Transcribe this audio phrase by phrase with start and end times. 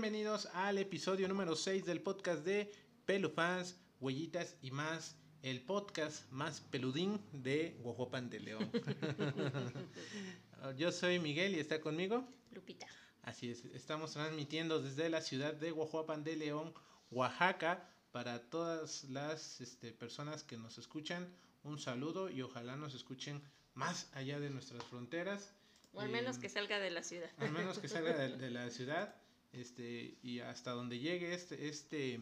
[0.00, 2.72] Bienvenidos al episodio número 6 del podcast de
[3.04, 8.70] Pelufans, Huellitas y más, el podcast más peludín de Guajuapan de León.
[10.78, 12.86] Yo soy Miguel y está conmigo Lupita.
[13.20, 16.72] Así es, estamos transmitiendo desde la ciudad de Guajuapan de León,
[17.10, 21.30] Oaxaca, para todas las este, personas que nos escuchan.
[21.62, 23.42] Un saludo y ojalá nos escuchen
[23.74, 25.52] más allá de nuestras fronteras.
[25.92, 27.28] O al menos que salga de la ciudad.
[27.36, 29.14] Al menos que salga de, de la ciudad
[29.52, 32.20] este, y hasta donde llegue este, este,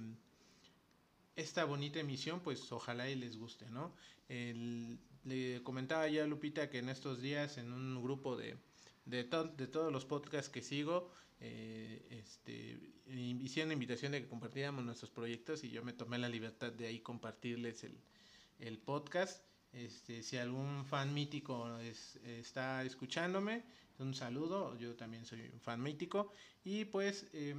[1.37, 3.95] esta bonita emisión, pues ojalá y les guste, ¿no?
[4.29, 8.57] El, le comentaba ya a Lupita que en estos días en un grupo de,
[9.05, 12.79] de, de todos los podcasts que sigo, eh, este,
[13.15, 17.01] hicieron invitación de que compartiéramos nuestros proyectos y yo me tomé la libertad de ahí
[17.01, 17.99] compartirles el,
[18.59, 19.43] el podcast.
[19.73, 23.63] Este, si algún fan mítico es, está escuchándome,
[23.99, 26.33] un saludo, yo también soy un fan mítico.
[26.65, 27.55] Y pues eh,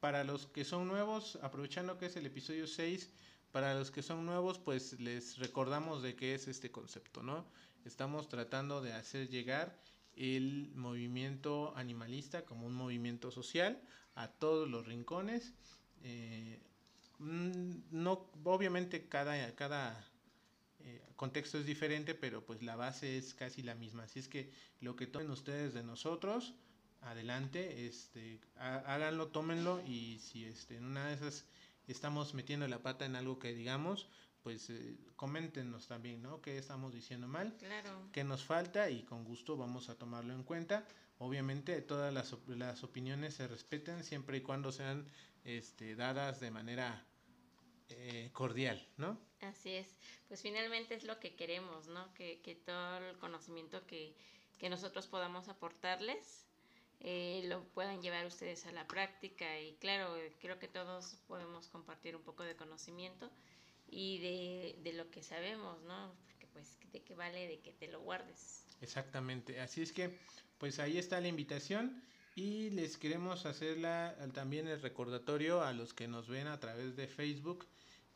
[0.00, 3.10] para los que son nuevos, aprovechando que es el episodio 6,
[3.52, 7.46] para los que son nuevos, pues les recordamos de qué es este concepto, ¿no?
[7.84, 9.80] Estamos tratando de hacer llegar
[10.16, 13.80] el movimiento animalista como un movimiento social
[14.14, 15.54] a todos los rincones.
[16.02, 16.60] Eh,
[17.18, 20.07] no, obviamente cada, cada
[20.88, 24.04] eh, contexto es diferente, pero pues la base es casi la misma.
[24.04, 24.50] Así es que
[24.80, 26.54] lo que tomen ustedes de nosotros,
[27.02, 31.44] adelante, este, háganlo, tómenlo y si este, en una de esas
[31.86, 34.08] estamos metiendo la pata en algo que digamos,
[34.42, 36.40] pues eh, coméntenos también, ¿no?
[36.40, 37.54] ¿Qué estamos diciendo mal?
[37.58, 38.08] Claro.
[38.12, 38.88] ¿Qué nos falta?
[38.88, 40.86] Y con gusto vamos a tomarlo en cuenta.
[41.18, 45.06] Obviamente todas las, las opiniones se respeten siempre y cuando sean
[45.44, 47.04] este, dadas de manera
[47.90, 49.27] eh, cordial, ¿no?
[49.40, 49.86] Así es,
[50.26, 52.12] pues finalmente es lo que queremos, ¿no?
[52.14, 54.16] Que, que todo el conocimiento que,
[54.58, 56.44] que nosotros podamos aportarles
[57.00, 62.16] eh, lo puedan llevar ustedes a la práctica y claro, creo que todos podemos compartir
[62.16, 63.30] un poco de conocimiento
[63.86, 66.12] y de, de lo que sabemos, ¿no?
[66.24, 68.64] Porque pues de qué vale de que te lo guardes.
[68.80, 70.18] Exactamente, así es que
[70.58, 72.02] pues ahí está la invitación
[72.34, 76.96] y les queremos hacer la, también el recordatorio a los que nos ven a través
[76.96, 77.66] de Facebook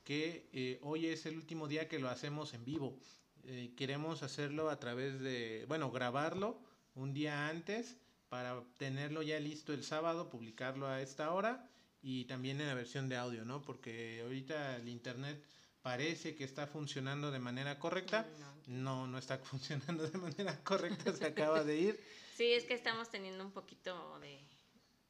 [0.04, 2.98] que eh, hoy es el último día que lo hacemos en vivo.
[3.44, 6.60] Eh, queremos hacerlo a través de, bueno, grabarlo
[6.94, 7.96] un día antes
[8.28, 11.68] para tenerlo ya listo el sábado, publicarlo a esta hora
[12.00, 13.62] y también en la versión de audio, ¿no?
[13.62, 15.42] Porque ahorita el internet
[15.82, 18.26] parece que está funcionando de manera correcta.
[18.66, 22.00] No, no está funcionando de manera correcta, se acaba de ir.
[22.36, 24.40] Sí, es que estamos teniendo un poquito de...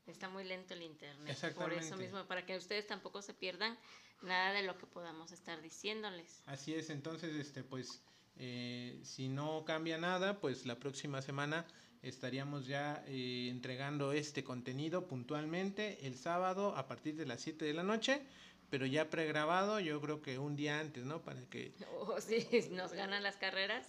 [0.07, 1.55] Está muy lento el internet.
[1.55, 3.79] Por eso mismo, para que ustedes tampoco se pierdan
[4.23, 6.43] nada de lo que podamos estar diciéndoles.
[6.47, 8.03] Así es, entonces, este, pues,
[8.37, 11.67] eh, si no cambia nada, pues la próxima semana
[12.03, 17.75] estaríamos ya eh, entregando este contenido puntualmente el sábado a partir de las 7 de
[17.75, 18.23] la noche
[18.73, 21.21] pero ya pregrabado, yo creo que un día antes, ¿no?
[21.21, 21.75] Para que...
[21.95, 23.89] Oh, sí, nos ganan las carreras.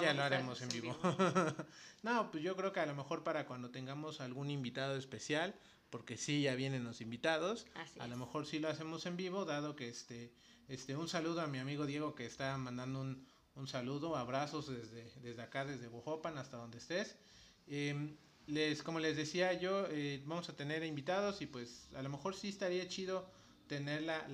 [0.00, 0.96] Ya lo haremos en vivo.
[2.02, 5.54] no, pues yo creo que a lo mejor para cuando tengamos algún invitado especial,
[5.90, 7.66] porque sí, ya vienen los invitados,
[7.98, 10.32] a lo mejor sí lo hacemos en vivo, dado que este,
[10.68, 15.04] este, un saludo a mi amigo Diego que está mandando un, un saludo, abrazos desde,
[15.20, 17.18] desde acá, desde Bojopan hasta donde estés.
[17.66, 22.08] Eh, les, como les decía yo, eh, vamos a tener invitados y pues a lo
[22.08, 24.26] mejor sí estaría chido tener la,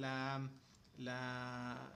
[0.99, 1.91] la,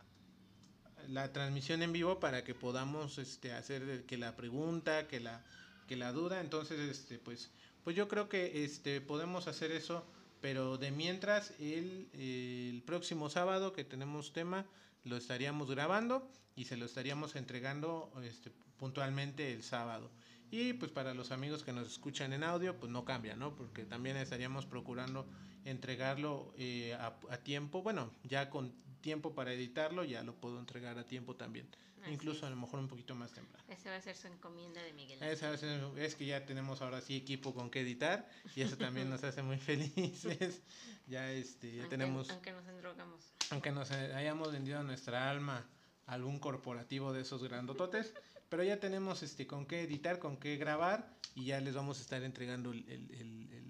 [1.09, 5.44] la, transmisión en vivo para que podamos este, hacer que la pregunta, que la,
[5.87, 6.41] que la duda.
[6.41, 7.50] Entonces, este, pues,
[7.83, 10.05] pues yo creo que este, podemos hacer eso.
[10.41, 14.67] Pero de mientras, el, el próximo sábado que tenemos tema,
[15.05, 20.11] lo estaríamos grabando y se lo estaríamos entregando este, puntualmente el sábado.
[20.50, 23.55] Y pues para los amigos que nos escuchan en audio, pues no cambia, ¿no?
[23.55, 25.27] Porque también estaríamos procurando
[25.64, 27.82] entregarlo eh, a, a, tiempo.
[27.82, 31.69] Bueno, ya con tiempo para editarlo, ya lo puedo entregar a tiempo también.
[32.02, 32.44] Así Incluso es.
[32.44, 33.64] a lo mejor un poquito más temprano.
[33.69, 35.22] Esa va a ser su encomienda de Miguel.
[35.22, 38.61] Esa va a ser, es que ya tenemos ahora sí equipo con que editar y
[38.61, 40.62] eso también nos hace muy felices.
[41.06, 42.31] ya este, ya aunque, tenemos...
[42.31, 43.32] Aunque nos endrogamos.
[43.50, 45.67] Aunque nos hayamos vendido nuestra alma
[46.06, 48.12] a algún corporativo de esos grandototes,
[48.50, 52.02] pero ya tenemos este con qué editar, con qué grabar y ya les vamos a
[52.02, 53.63] estar entregando el, el, el, el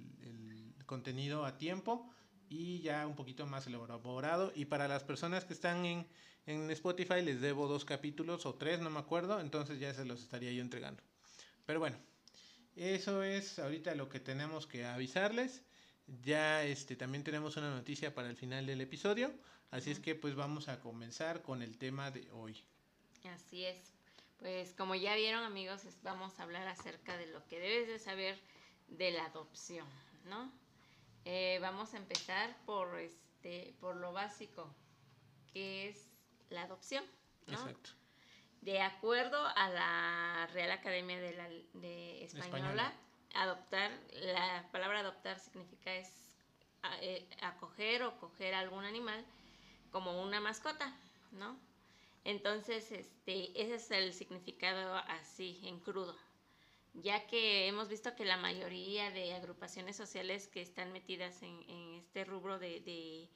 [0.87, 2.11] contenido a tiempo
[2.49, 4.53] y ya un poquito más elaborado.
[4.55, 6.07] Y para las personas que están en,
[6.47, 10.23] en Spotify les debo dos capítulos o tres, no me acuerdo, entonces ya se los
[10.23, 11.03] estaría yo entregando.
[11.67, 11.97] Pero bueno,
[12.77, 15.63] eso es ahorita lo que tenemos que avisarles.
[16.23, 19.33] Ya este también tenemos una noticia para el final del episodio,
[19.71, 22.63] así es que pues vamos a comenzar con el tema de hoy.
[23.25, 23.95] Así es.
[24.39, 28.39] Pues como ya vieron amigos, vamos a hablar acerca de lo que debes de saber
[28.89, 29.87] de la adopción,
[30.27, 30.53] ¿no?
[31.25, 34.75] Eh, vamos a empezar por, este, por lo básico,
[35.53, 36.11] que es
[36.51, 37.05] la adopción.
[37.47, 37.91] Exacto.
[38.61, 42.93] De acuerdo a la Real Academia de, la, de Española,
[43.35, 46.11] adoptar, la palabra adoptar significa es
[47.01, 49.25] eh, acoger o coger algún animal
[49.91, 50.95] como una mascota,
[51.33, 51.59] ¿no?
[52.25, 56.17] Entonces, este, ese es el significado así, en crudo
[56.95, 62.25] ya que hemos visto que la mayoría de agrupaciones sociales que están metidas en, este
[62.25, 63.29] rubro de,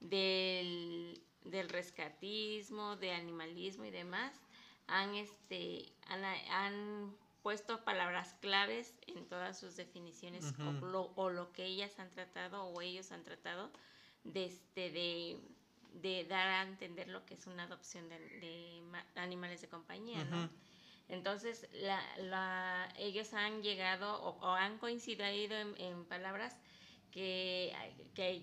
[0.00, 4.40] del, rescatismo, de animalismo y demás,
[4.86, 10.52] han, este, han, puesto palabras claves en todas sus definiciones
[11.14, 13.70] o, lo, que ellas han tratado o ellos han tratado
[14.24, 15.38] de, este,
[15.92, 18.82] de, dar a entender lo que es una adopción de,
[19.14, 20.50] animales de compañía, ¿no?
[21.08, 26.56] Entonces, la, ellos han llegado o, han coincidido en, palabras
[27.12, 27.72] que,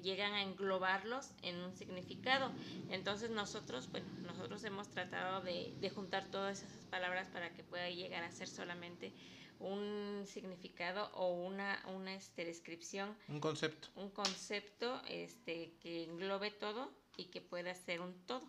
[0.01, 2.51] llegan a englobarlos en un significado.
[2.89, 8.24] Entonces, nosotros, bueno, nosotros hemos tratado de, juntar todas esas palabras para que pueda llegar
[8.24, 9.13] a ser solamente
[9.59, 13.16] un significado o una, una este, descripción.
[13.27, 13.89] Un concepto.
[13.95, 18.48] Un concepto este, que englobe todo y que pueda ser un todo.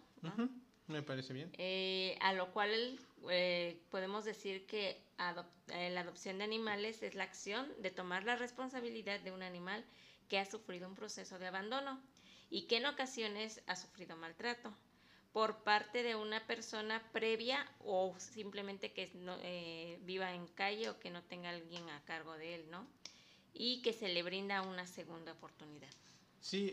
[0.87, 1.51] Me parece bien.
[1.57, 2.99] Eh, a lo cual
[3.31, 4.91] eh, podemos decir que
[5.69, 9.85] eh, la adopción de animales es la acción de tomar la responsabilidad de un animal
[10.29, 12.03] que ha sufrido un proceso de abandono
[12.51, 14.75] y que en ocasiones ha sufrido maltrato
[15.33, 19.37] por parte de una persona previa o simplemente que no,
[20.03, 22.87] viva en calle o que no tenga alguien a cargo de él, ¿no?
[23.53, 25.91] Y que se le brinda una segunda oportunidad.
[26.41, 26.73] Sí,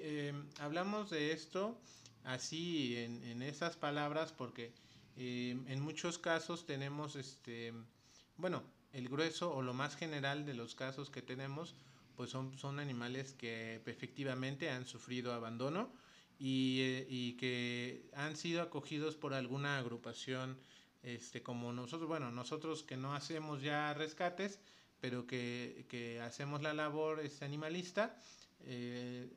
[0.60, 1.75] hablamos de esto
[2.24, 4.72] así en, esas palabras porque
[5.18, 7.74] eh, en muchos casos tenemos este
[8.38, 8.64] bueno
[8.94, 11.76] el grueso o lo más general de los casos que tenemos
[12.16, 15.92] pues son, son animales que efectivamente han sufrido abandono
[16.38, 20.58] y, eh, y, que han sido acogidos por alguna agrupación
[21.04, 24.60] este como nosotros bueno nosotros que no hacemos ya rescates
[25.00, 28.16] pero que, que hacemos la labor este, animalista
[28.66, 29.28] eh,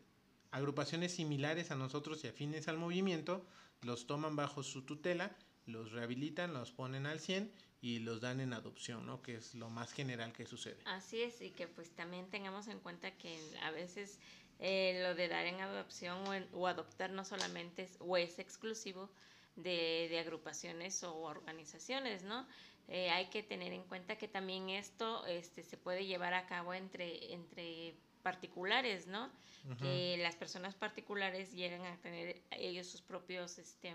[0.55, 3.45] Agrupaciones similares a nosotros y afines al movimiento
[3.83, 5.35] los toman bajo su tutela,
[5.67, 9.21] los rehabilitan, los ponen al 100 y los dan en adopción, ¿no?
[9.21, 10.79] Que es lo más general que sucede.
[10.85, 14.21] Así es, y que pues también tengamos en cuenta que a veces
[14.61, 16.23] eh, lo de dar en adopción
[16.53, 19.11] o, adoptar no solamente es, o es exclusivo
[19.57, 22.47] de, agrupaciones o organizaciones, ¿no?
[22.87, 26.75] Eh, hay que tener en cuenta que también esto este, se puede llevar a cabo
[26.75, 29.31] entre, entre particulares, ¿no?
[29.79, 33.94] Que las personas particulares llegan a tener ellos sus propios este,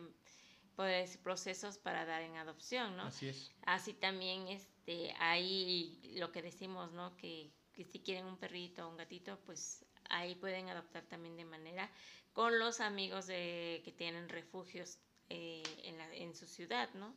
[0.75, 3.03] poderes y procesos para dar en adopción, ¿no?
[3.03, 3.51] Así es.
[3.65, 7.15] Así también este, hay lo que decimos, ¿no?
[7.17, 11.45] Que, que si quieren un perrito o un gatito, pues ahí pueden adoptar también de
[11.45, 11.91] manera
[12.33, 14.99] con los amigos de, que tienen refugios
[15.29, 17.15] eh, en, la, en su ciudad, ¿no?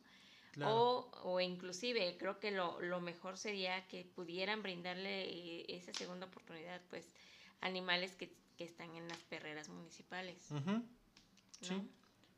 [0.61, 6.27] O, o, inclusive creo que lo, lo, mejor sería que pudieran brindarle eh, esa segunda
[6.27, 7.13] oportunidad, pues,
[7.61, 10.49] animales que, que están en las perreras municipales.
[11.61, 11.81] Sí.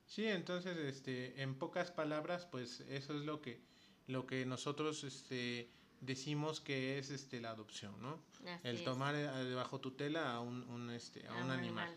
[0.08, 3.60] Sí, entonces, este, en pocas palabras, pues, eso es lo que,
[4.08, 8.22] lo que nosotros, este, decimos que es, este, la adopción, ¿no?
[8.64, 11.94] El tomar eh, bajo tutela a un, un este, a, un, animal.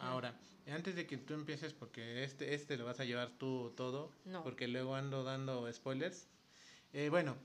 [0.00, 0.34] Ahora,
[0.68, 4.10] antes de que tú empieces, porque este, este lo vas a llevar tú todo,
[4.42, 6.26] porque luego ando dando spoilers.
[6.92, 7.36] Eh, bueno,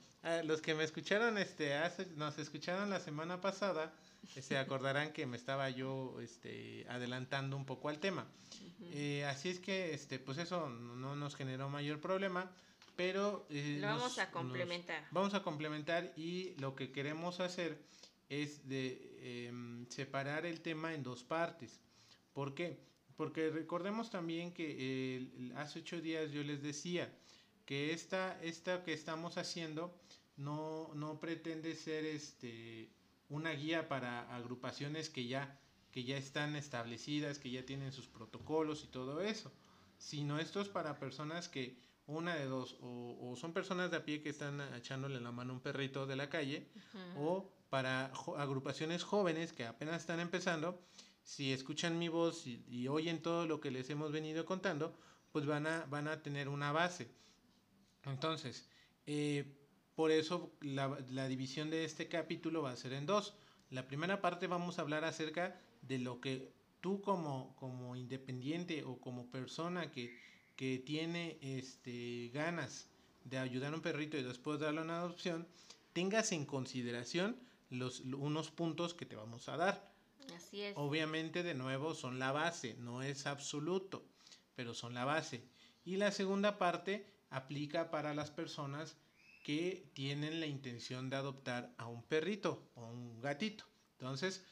[0.44, 3.92] los que me escucharon, este, hace, nos escucharon la semana pasada,
[4.40, 8.26] se acordarán que me estaba yo, este, adelantando un poco al tema.
[8.92, 12.50] Eh, así es que, este, pues eso no nos generó mayor problema,
[12.96, 15.06] pero eh, lo vamos a complementar.
[15.10, 17.78] vamos a complementar y lo que queremos hacer
[18.28, 21.80] es de em, separar el tema en dos partes.
[22.32, 22.78] ¿Por qué?
[23.16, 27.12] Porque recordemos también que hace ocho días yo les decía
[27.66, 29.94] que esta, esta que estamos haciendo
[30.36, 32.90] no, no pretende ser este,
[33.28, 35.58] una guía para agrupaciones que ya,
[35.90, 39.52] que ya están establecidas, que ya tienen sus protocolos y todo eso,
[39.98, 44.22] sino esto es para personas que una de dos, o, son personas de a pie
[44.22, 46.66] que están echándole la mano a un perrito de la calle,
[47.16, 50.78] o para agrupaciones jóvenes que apenas están empezando
[51.22, 54.96] si escuchan mi voz y, oyen todo lo que les hemos venido contando,
[55.30, 57.08] pues van a, van a tener una base.
[58.04, 58.68] Entonces,
[59.06, 59.44] eh,
[59.94, 63.34] por eso la, la, división de este capítulo va a ser en dos.
[63.70, 69.00] La primera parte vamos a hablar acerca de lo que tú como, como independiente o
[69.00, 70.18] como persona que,
[70.56, 72.88] que tiene este, ganas
[73.24, 75.46] de ayudar a un perrito y después darle una adopción,
[75.92, 77.36] tengas en consideración
[77.70, 79.91] los, unos puntos que te vamos a dar
[80.76, 84.04] Obviamente, de nuevo, son la base, no es absoluto,
[84.54, 85.44] pero son la base.
[85.84, 88.96] Y la segunda parte aplica para las personas
[89.42, 93.64] que tienen la intención de adoptar a un perrito o un gatito.
[93.98, 94.44] Entonces,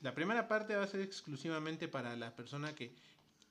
[0.00, 2.96] la primera parte va a ser exclusivamente para la persona que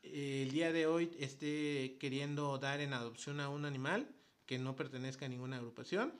[0.01, 4.09] eh, el día de hoy esté queriendo dar en adopción a un animal
[4.45, 6.13] que no pertenezca a ninguna agrupación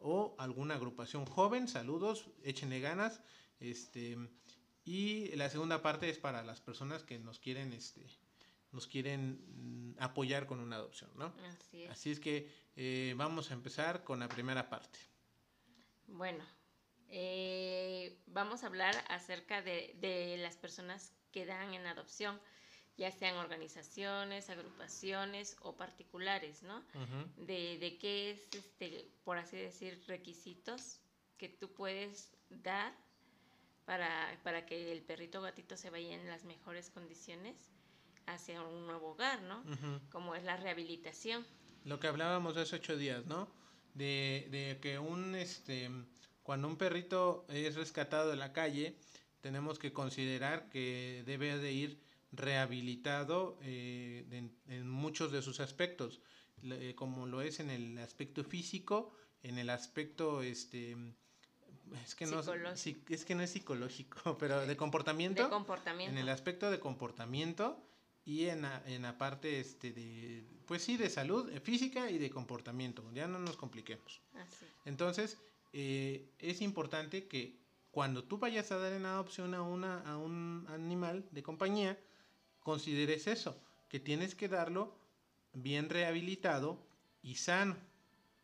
[0.00, 1.68] o alguna agrupación joven.
[1.68, 3.20] Saludos, échenle ganas.
[3.60, 4.16] Este,
[4.88, 8.06] y la segunda parte es para las personas que nos quieren, este,
[8.72, 11.34] nos quieren mm, apoyar con una adopción, ¿no?
[11.46, 11.90] Así es.
[11.90, 14.98] Así es que eh, vamos a empezar con la primera parte.
[16.06, 16.42] Bueno,
[17.10, 22.40] eh, vamos a hablar acerca de, de, las personas que dan en adopción,
[22.96, 26.82] ya sean organizaciones, agrupaciones o particulares, ¿no?
[27.36, 30.98] de, de, qué es, este, por así decir, requisitos
[31.36, 32.94] que tú puedes dar
[33.88, 37.56] para, para que el perrito o gatito se vaya en las mejores condiciones
[38.26, 39.64] hacia un nuevo hogar, ¿no?
[40.12, 41.46] Como es la rehabilitación.
[41.86, 43.48] Lo que hablábamos hace ocho días, ¿no?
[43.94, 45.90] De, de que un, este,
[46.42, 48.94] cuando un perrito es rescatado de la calle,
[49.40, 51.98] tenemos que considerar que debe de ir
[52.30, 56.20] rehabilitado eh, en, en, muchos de sus aspectos,
[56.62, 60.94] eh, como lo es en el aspecto físico, en el aspecto este
[62.04, 66.12] es que no es que no es psicológico, pero de comportamiento, de comportamiento.
[66.12, 67.82] en el aspecto de comportamiento
[68.24, 72.18] y en la, en la parte este de pues sí de salud eh, física y
[72.18, 73.10] de comportamiento.
[73.14, 74.20] Ya no nos compliquemos.
[74.34, 74.66] Así.
[74.84, 75.38] entonces
[75.72, 77.58] eh, es importante que
[77.90, 81.98] cuando tú vayas a dar en adopción a una a un animal de compañía
[82.60, 84.94] consideres eso que tienes que darlo
[85.54, 86.78] bien rehabilitado
[87.22, 87.76] y sano.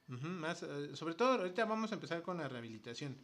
[0.08, 3.16] Uh -huh, más eh, sobre todo ahorita vamos a empezar con la rehabilitación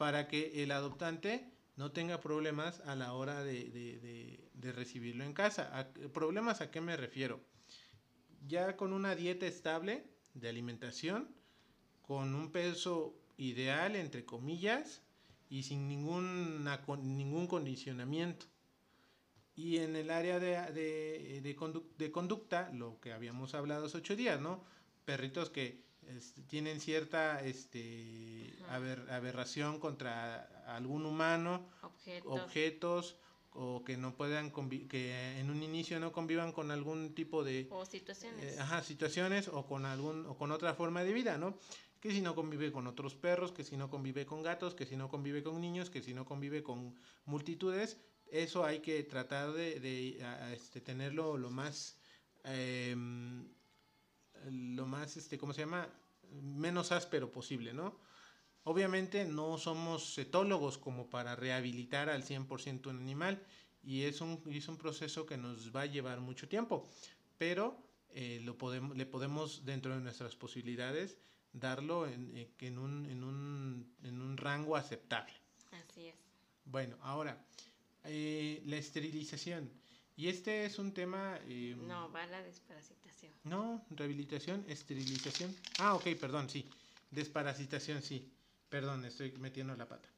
[0.00, 1.44] para que el adoptante
[1.76, 5.78] no tenga problemas a la hora de, recibirlo en casa.
[5.78, 7.38] ¿A, ¿Problemas a qué me refiero?
[8.48, 11.28] Ya con una dieta estable de alimentación,
[12.00, 15.02] con un peso ideal, entre comillas,
[15.50, 18.46] y sin ningún condicionamiento.
[19.54, 24.64] Y en el área de, de conducta, lo que habíamos hablado hace ocho días, ¿no?
[25.04, 33.16] Perritos que este, tienen cierta este, aber, aberración contra algún humano, objetos, objetos
[33.52, 34.52] o que no puedan
[34.88, 39.48] que en un inicio no convivan con algún tipo de o situaciones, eh, ajá, situaciones
[39.48, 41.58] o con algún o con otra forma de vida, ¿no?
[42.00, 44.96] Que si no convive con otros perros, que si no convive con gatos, que si
[44.96, 46.94] no convive con niños, que si no convive con
[47.26, 47.98] multitudes,
[48.30, 51.98] eso hay que tratar de, de a, este, tenerlo lo más
[52.44, 52.96] eh,
[54.50, 55.88] lo más, este, ¿cómo se llama?
[56.42, 57.98] Menos áspero posible, ¿no?
[58.64, 63.42] Obviamente no somos etólogos como para rehabilitar al 100% un animal
[63.82, 66.88] y es un, es un proceso que nos va a llevar mucho tiempo,
[67.38, 71.16] pero eh, lo podemos, le podemos dentro de nuestras posibilidades
[71.52, 75.32] darlo en, en, un, en, un, en un rango aceptable.
[75.72, 76.14] Así es.
[76.64, 77.42] Bueno, ahora,
[78.04, 79.70] eh, la esterilización.
[80.16, 81.38] Y este es un tema...
[81.48, 82.99] Eh, no, va la desparasitación.
[83.44, 85.54] No, rehabilitación, esterilización.
[85.78, 86.68] Ah, ok, perdón, sí.
[87.10, 88.30] Desparasitación, sí.
[88.68, 90.08] Perdón, estoy metiendo la pata.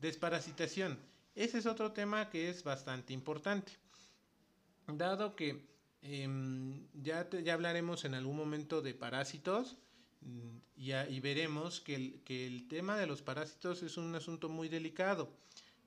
[0.00, 0.98] Desparasitación.
[1.34, 3.72] Ese es otro tema que es bastante importante.
[4.86, 5.62] Dado que
[6.02, 6.28] eh,
[6.94, 9.76] ya, ya hablaremos en algún momento de parásitos
[10.76, 14.68] y, y veremos que el, que el tema de los parásitos es un asunto muy
[14.68, 15.30] delicado.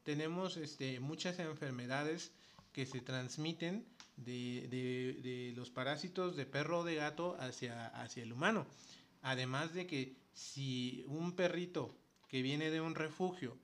[0.04, 2.32] Tenemos este, muchas enfermedades
[2.74, 3.86] que se transmiten
[4.18, 8.66] de, de, de, los parásitos de perro o de gato hacia, hacia el humano.
[9.22, 11.96] Además de que si un perrito
[12.28, 13.58] que viene de un refugio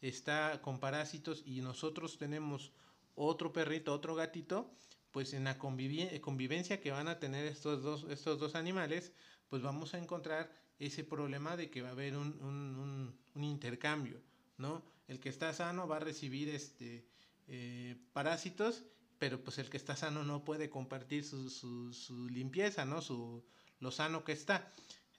[0.00, 2.72] está con parásitos y nosotros tenemos
[3.14, 4.70] otro perrito, otro gatito,
[5.12, 9.12] pues en la conviv convivencia que van a tener estos dos, estos dos animales,
[9.48, 14.20] pues vamos a encontrar ese problema de que va a haber un, un intercambio,
[14.58, 14.82] ¿no?
[15.06, 17.06] El que está sano va a recibir este,
[17.46, 18.84] eh, parásitos,
[19.24, 23.00] pero pues el que está sano no puede compartir su, su, limpieza, ¿no?
[23.00, 23.42] Su,
[23.80, 24.70] lo sano que está.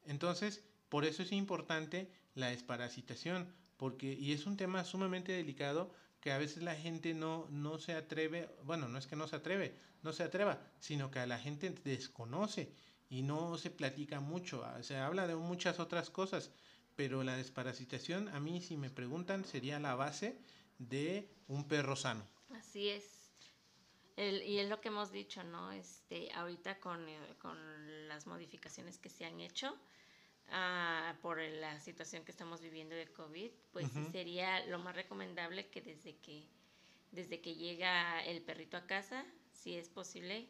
[0.06, 6.32] Entonces, por eso es importante la desparasitación, porque, y es un tema sumamente delicado que
[6.32, 9.76] a veces la gente no, no se atreve, bueno, no es que no se atreve,
[10.04, 12.72] no se atreva, sino que a la gente desconoce
[13.10, 16.52] y no se platica mucho, se habla de muchas otras cosas,
[16.96, 20.38] pero la desparasitación, a mí si me preguntan, sería la base
[20.78, 22.24] de un perro sano.
[22.52, 23.15] Así es.
[24.16, 25.72] El, y es lo que hemos dicho, ¿no?
[25.72, 27.06] Este, ahorita con,
[27.40, 29.78] con las modificaciones que se han hecho
[30.50, 34.06] uh, por la situación que estamos viviendo de COVID, pues uh -huh.
[34.06, 36.48] sí sería lo más recomendable que desde que
[37.16, 40.48] desde que llega el perrito a casa, si es posible,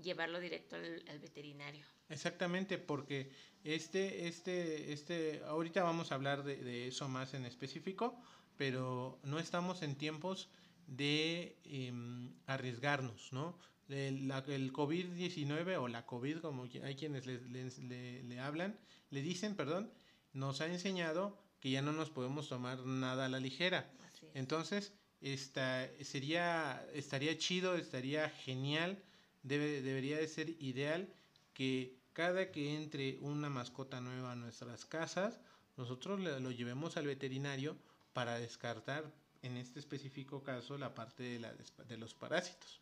[0.00, 1.84] llevarlo directo al, veterinario.
[2.08, 3.30] Exactamente, porque
[3.64, 8.16] este, este, este, ahorita vamos a hablar de, eso más en específico,
[8.56, 10.48] pero no estamos en tiempos
[10.86, 13.58] de em, arriesgarnos, ¿no?
[13.88, 18.76] El, el COVID-19 o la COVID, como hay quienes le, le, le, hablan,
[19.10, 19.90] le dicen, perdón,
[20.32, 23.88] nos ha enseñado que ya no nos podemos tomar nada a la ligera.
[24.34, 29.02] Entonces, esta, sería, estaría chido, estaría genial,
[29.42, 31.08] debe, debería de ser ideal
[31.54, 35.38] que cada que entre una mascota nueva a nuestras casas,
[35.76, 37.76] nosotros lo llevemos al veterinario
[38.12, 39.12] para descartar,
[39.46, 42.80] en este específico caso, la parte de, la, de los parásitos.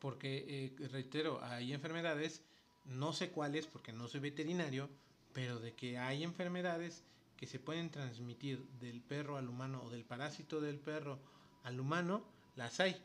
[0.00, 0.44] Porque,
[0.78, 2.42] eh, reitero, hay enfermedades,
[2.84, 4.88] no sé cuáles porque no soy veterinario,
[5.32, 7.02] pero de que hay enfermedades
[7.36, 11.18] que se pueden transmitir del perro al humano o del parásito del perro
[11.64, 12.24] al humano,
[12.56, 12.96] las hay.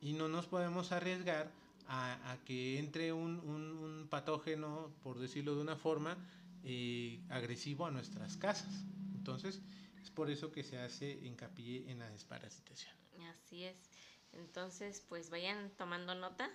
[0.00, 1.50] Y no nos podemos arriesgar
[1.88, 6.16] a, que entre un, patógeno, por decirlo de una forma,
[6.64, 8.84] eh, agresivo a nuestras casas.
[9.14, 9.60] Entonces,
[10.02, 12.94] es por eso que se hace hincapié en la desparasitación.
[13.30, 13.76] Así es.
[14.32, 16.50] Entonces, pues vayan tomando nota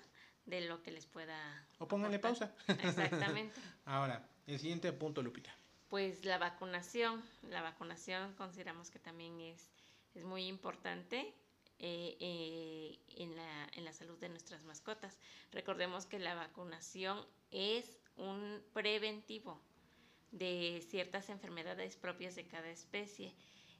[0.45, 1.67] de lo que les pueda.
[1.79, 2.53] O pónganle pausa.
[2.67, 3.59] Exactamente.
[3.85, 5.53] Ahora, el siguiente punto, Lupita
[5.93, 9.69] pues la vacunación, la vacunación consideramos que también es,
[10.15, 11.35] es muy importante
[11.77, 15.19] eh, eh, en, la, en la salud de nuestras mascotas.
[15.51, 19.61] Recordemos que la vacunación es un preventivo
[20.33, 23.33] de ciertas enfermedades propias de cada especie.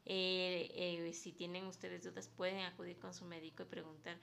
[0.05, 4.17] Eh, si tienen ustedes dudas, pueden acudir con su médico y preguntar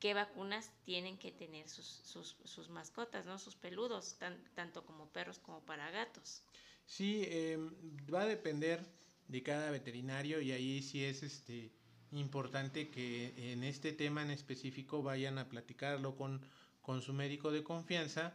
[0.00, 3.38] qué vacunas tienen que tener sus, sus, sus mascotas, ¿no?
[3.38, 4.16] sus peludos,
[4.54, 6.42] tanto como perros como para gatos.
[6.86, 7.70] Sí, em,
[8.12, 8.80] va a depender
[9.28, 11.72] de cada veterinario y ahí sí es este
[12.12, 16.40] importante que en este tema en específico vayan a platicarlo con,
[16.80, 18.32] con su médico de confianza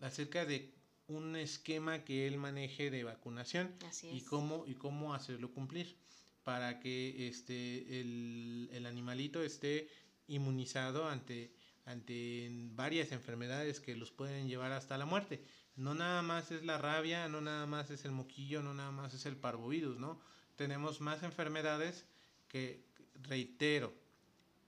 [0.00, 0.74] acerca de
[1.06, 3.74] un esquema que él maneje de vacunación
[4.10, 5.96] y cómo y cómo hacerlo cumplir
[6.42, 9.88] para que este el, el animalito esté
[10.26, 11.52] inmunizado ante
[11.84, 15.44] ante varias enfermedades que los pueden llevar hasta la muerte
[15.76, 19.14] no nada más es la rabia, no nada más es el moquillo, no nada más
[19.14, 20.20] es el parvovirus, ¿no?
[20.56, 22.06] Tenemos más enfermedades
[22.48, 23.92] que, reitero,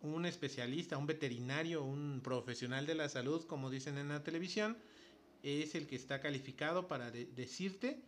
[0.00, 4.76] un especialista, un veterinario, un profesional de la salud, como dicen en la televisión,
[5.42, 8.00] es el que está calificado para decirte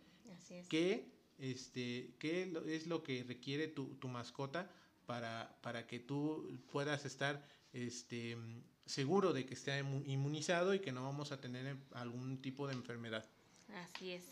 [0.69, 1.05] qué
[1.39, 4.69] este, qué es lo que requiere tu, tu mascota
[5.05, 8.37] para, para que tú puedas estar este,
[8.85, 13.25] seguro de que esté inmunizado y que no vamos a tener algún tipo de enfermedad.
[13.75, 14.23] Así es.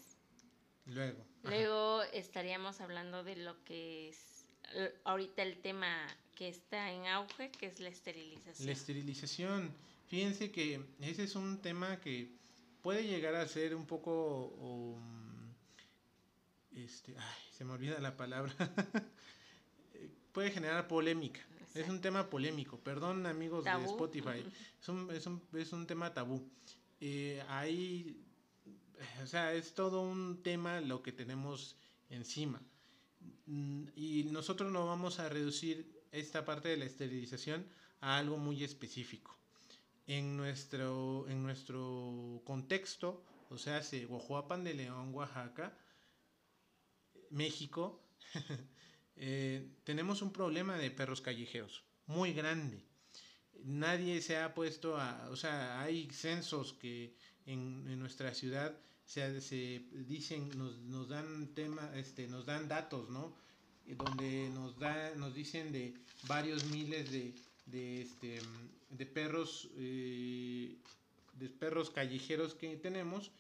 [0.86, 1.26] Luego.
[1.44, 4.46] Luego estaríamos hablando de lo que es
[5.06, 8.66] ahorita el tema que está en auge, que es la esterilización.
[8.66, 9.74] La esterilización.
[10.08, 12.32] Fíjense que ese es un tema que
[12.82, 14.48] puede llegar a ser un poco...
[14.60, 15.54] Um,
[16.76, 18.54] este, ay, se me olvida la palabra.
[20.32, 21.42] puede generar polémica.
[21.74, 24.44] Es un tema polémico, perdón amigos de Spotify,
[24.82, 26.48] es un, es un, es un tema tabú.
[27.00, 28.24] Eh, hay,
[29.22, 31.76] o sea, es todo un tema lo que tenemos
[32.10, 32.62] encima.
[33.46, 37.68] Mm, y nosotros no vamos a reducir esta parte de la esterilización
[38.02, 39.38] a algo muy específico.
[40.08, 45.78] En nuestro, en nuestro contexto, o sea, se Guajuapan de León, Oaxaca,
[47.30, 48.02] México,
[49.20, 52.84] Eh, tenemos un problema de perros callejeros muy grande.
[53.64, 57.16] Nadie se ha puesto a, o sea, hay censos que
[57.48, 63.36] en, nuestra ciudad se, se dicen, nos, nos, dan tema, este, nos dan datos, ¿no?
[63.88, 65.96] Donde nos da, nos dicen de
[66.28, 67.34] varios miles de,
[67.66, 68.40] de, este,
[68.90, 70.78] de perros, eh,
[71.34, 73.32] de perros callejeros que tenemos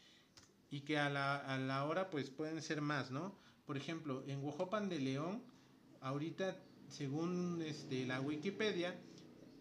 [0.69, 3.33] y que a la, a la hora pues pueden ser más, ¿no?
[3.65, 5.41] Por ejemplo, en Huajopan de León
[6.01, 6.57] ahorita,
[6.89, 8.99] según este, la Wikipedia,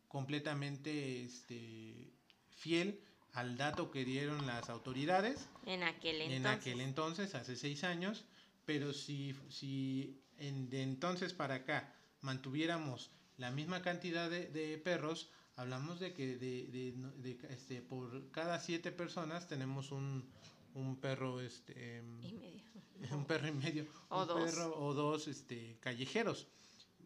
[0.08, 2.12] completamente este,
[2.50, 3.00] fiel
[3.32, 5.48] al dato que dieron las autoridades.
[5.66, 6.36] En aquel entonces.
[6.36, 8.24] En aquel entonces, hace seis años.
[8.66, 15.30] Pero si, si en, de entonces para acá mantuviéramos la misma cantidad de, de perros,
[15.56, 20.28] hablamos de que de, de, de, este, por cada siete personas tenemos un,
[20.74, 22.64] un perro este y medio.
[23.12, 23.86] un perro y medio.
[24.08, 24.42] O un dos.
[24.42, 26.46] perro o dos este callejeros.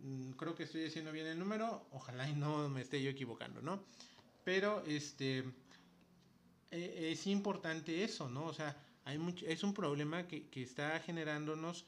[0.03, 1.87] Mm, creo que estoy haciendo bien el número.
[1.93, 3.85] Ojalá y no me esté yo equivocando no
[4.45, 5.45] pero este
[6.71, 10.99] e- es importante eso no o sea hay mucho, es un problema que, que está
[11.01, 11.85] generándonos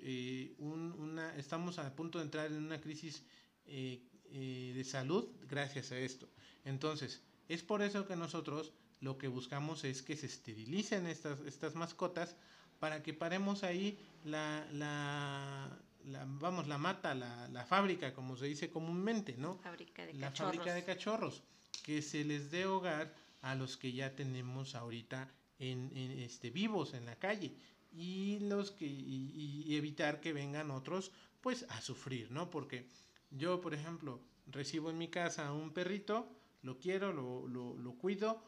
[0.00, 3.22] eh, un, una estamos a punto de entrar en una crisis
[3.66, 6.28] eh, eh, de salud gracias a esto.
[6.64, 8.72] Entonces es por eso que nosotros
[9.04, 12.36] lo que buscamos es que se esterilicen estas, estas mascotas
[12.80, 18.46] para que paremos ahí la, la, la- vamos, la mata, la, la fábrica, como se
[18.46, 19.56] dice comúnmente, ¿no?
[19.58, 20.52] Fábrica de La cachorros.
[20.54, 21.42] fábrica de cachorros,
[21.84, 26.94] que se les dé hogar a los que ya tenemos ahorita en, en, este, vivos
[26.94, 27.54] en la calle
[27.92, 31.12] y los que y, y evitar que vengan otros
[31.42, 32.50] pues a sufrir, ¿no?
[32.50, 32.86] Porque
[33.30, 36.26] yo, por ejemplo, recibo en mi casa a un perrito,
[36.62, 38.42] lo quiero, lo, lo, lo cuido,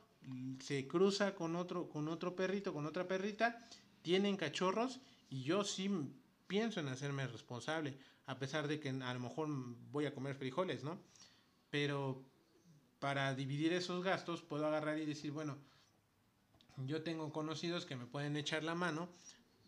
[0.61, 3.67] se cruza con otro, con otro perrito, con otra perrita,
[4.03, 5.91] tienen cachorros y yo sí
[6.47, 9.49] pienso en hacerme responsable, a pesar de que a lo mejor
[9.91, 10.99] voy a comer frijoles, ¿no?
[11.71, 12.25] Pero
[12.99, 15.57] para dividir esos gastos puedo agarrar y decir, bueno,
[16.87, 19.09] yo tengo conocidos que me pueden echar la mano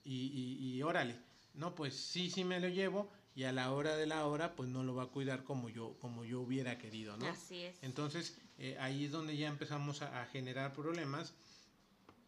[0.04, 1.18] y, y, y órale,
[1.54, 4.68] no, pues sí, sí me lo llevo y a la hora de la hora pues
[4.68, 7.26] no lo va a cuidar como yo, como yo hubiera querido, ¿no?
[7.26, 7.78] Así es.
[7.82, 11.34] Entonces, eh, ahí es donde ya empezamos a, a generar problemas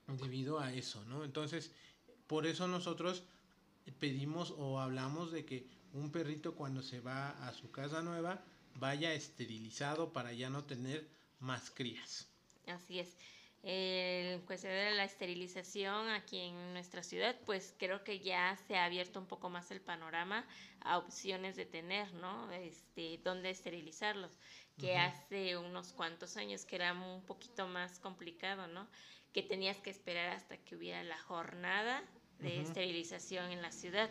[0.06, 1.24] debido a eso, ¿no?
[1.24, 1.70] Entonces,
[2.26, 3.22] por eso nosotros
[3.98, 8.42] pedimos o hablamos de que un perrito cuando se va a su casa nueva
[8.76, 11.08] vaya esterilizado para ya no tener
[11.40, 12.28] más crías.
[12.66, 13.16] Así es.
[13.62, 18.86] En cuestión de la esterilización aquí en nuestra ciudad, pues creo que ya se ha
[18.86, 20.46] abierto un poco más el panorama
[20.80, 22.50] a opciones de tener, ¿no?
[22.52, 24.38] Este, dónde esterilizarlos,
[24.78, 24.96] que Ujú.
[24.96, 28.88] hace unos cuantos años que era un poquito más complicado, ¿no?
[29.32, 32.02] Que tenías que esperar hasta que hubiera la jornada
[32.38, 32.62] de Ujú.
[32.62, 34.10] esterilización en la ciudad.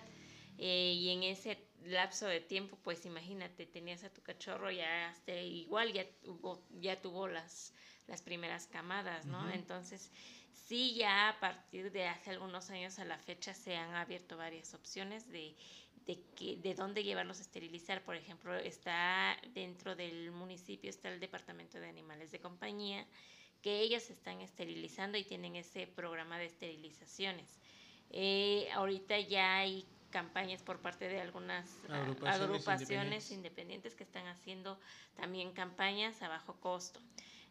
[0.57, 5.33] Eh, y en ese lapso de tiempo, pues imagínate, tenías a tu cachorro ya hasta
[5.41, 7.73] igual ya tuvo, ya tuvo las,
[8.09, 9.49] las primeras camadas, ¿no?
[9.51, 10.11] Entonces,
[10.51, 14.73] sí, ya a partir de hace algunos años a la fecha se han abierto varias
[14.73, 15.55] opciones de,
[16.05, 18.03] de, que, de dónde llevarlos a esterilizar.
[18.03, 23.05] Por ejemplo, está dentro del municipio, está el Departamento de Animales de Compañía,
[23.61, 27.59] que ellos están esterilizando y tienen ese programa de esterilizaciones.
[28.09, 33.31] Eh, ahorita ya hay campañas por parte de algunas Agrupaciones agrupaciones independientes.
[33.31, 34.79] independientes que están haciendo
[35.15, 36.99] también campañas a bajo costo.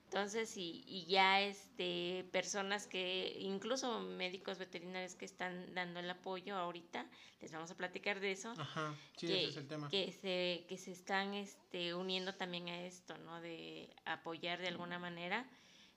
[0.09, 6.57] Entonces, y, y ya este, personas que, incluso médicos veterinarios que están dando el apoyo
[6.57, 7.07] ahorita,
[7.42, 9.90] les vamos a platicar de eso, Ajá, sí, que, ese es el tema.
[9.90, 13.38] que se, que se están este, uniendo también a esto, ¿no?
[13.42, 15.47] De apoyar de alguna manera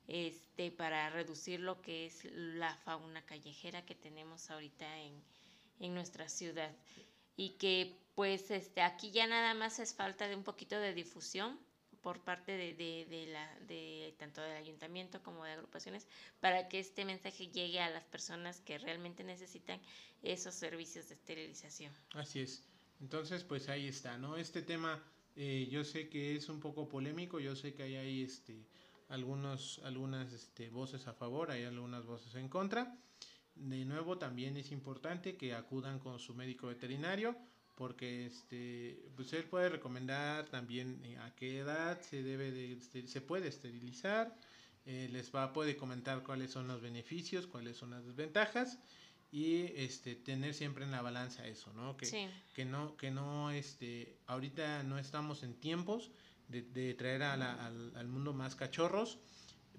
[0.10, 5.24] este, para reducir lo que es la fauna callejera que tenemos ahorita en,
[5.80, 6.76] en nuestra ciudad.
[7.38, 11.58] Y que pues este, aquí ya nada más es falta de un poquito de difusión
[12.02, 16.08] por parte de, de, de la, de tanto del ayuntamiento como de agrupaciones
[16.40, 19.80] para que este mensaje llegue a las personas que realmente necesitan
[20.24, 21.94] esos servicios de esterilización.
[22.14, 22.64] Así es.
[23.00, 24.38] Entonces, pues ahí está, ¿no?
[24.38, 25.04] Este tema,
[25.36, 28.68] eh, yo sé que es un poco polémico, yo sé que hay ahí este,
[29.10, 32.96] algunos, algunas este, voces a favor, hay algunas voces en contra.
[33.56, 37.36] De nuevo, también es importante que acudan con su médico veterinario,
[37.82, 43.08] porque este, pues él puede recomendar también eh, a qué edad se debe de, este,
[43.08, 44.38] se puede esterilizar,
[44.86, 48.78] eh, les va puede comentar cuáles son los beneficios, cuáles son las desventajas
[49.32, 51.98] y este tener siempre en la balanza eso, ¿no?
[51.98, 52.28] Que, Sí.
[52.54, 56.12] que no, que no, este, ahorita no estamos en tiempos
[56.50, 59.18] de, de traer a la- al, al mundo más cachorros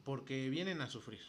[0.03, 1.21] porque vienen a sufrir.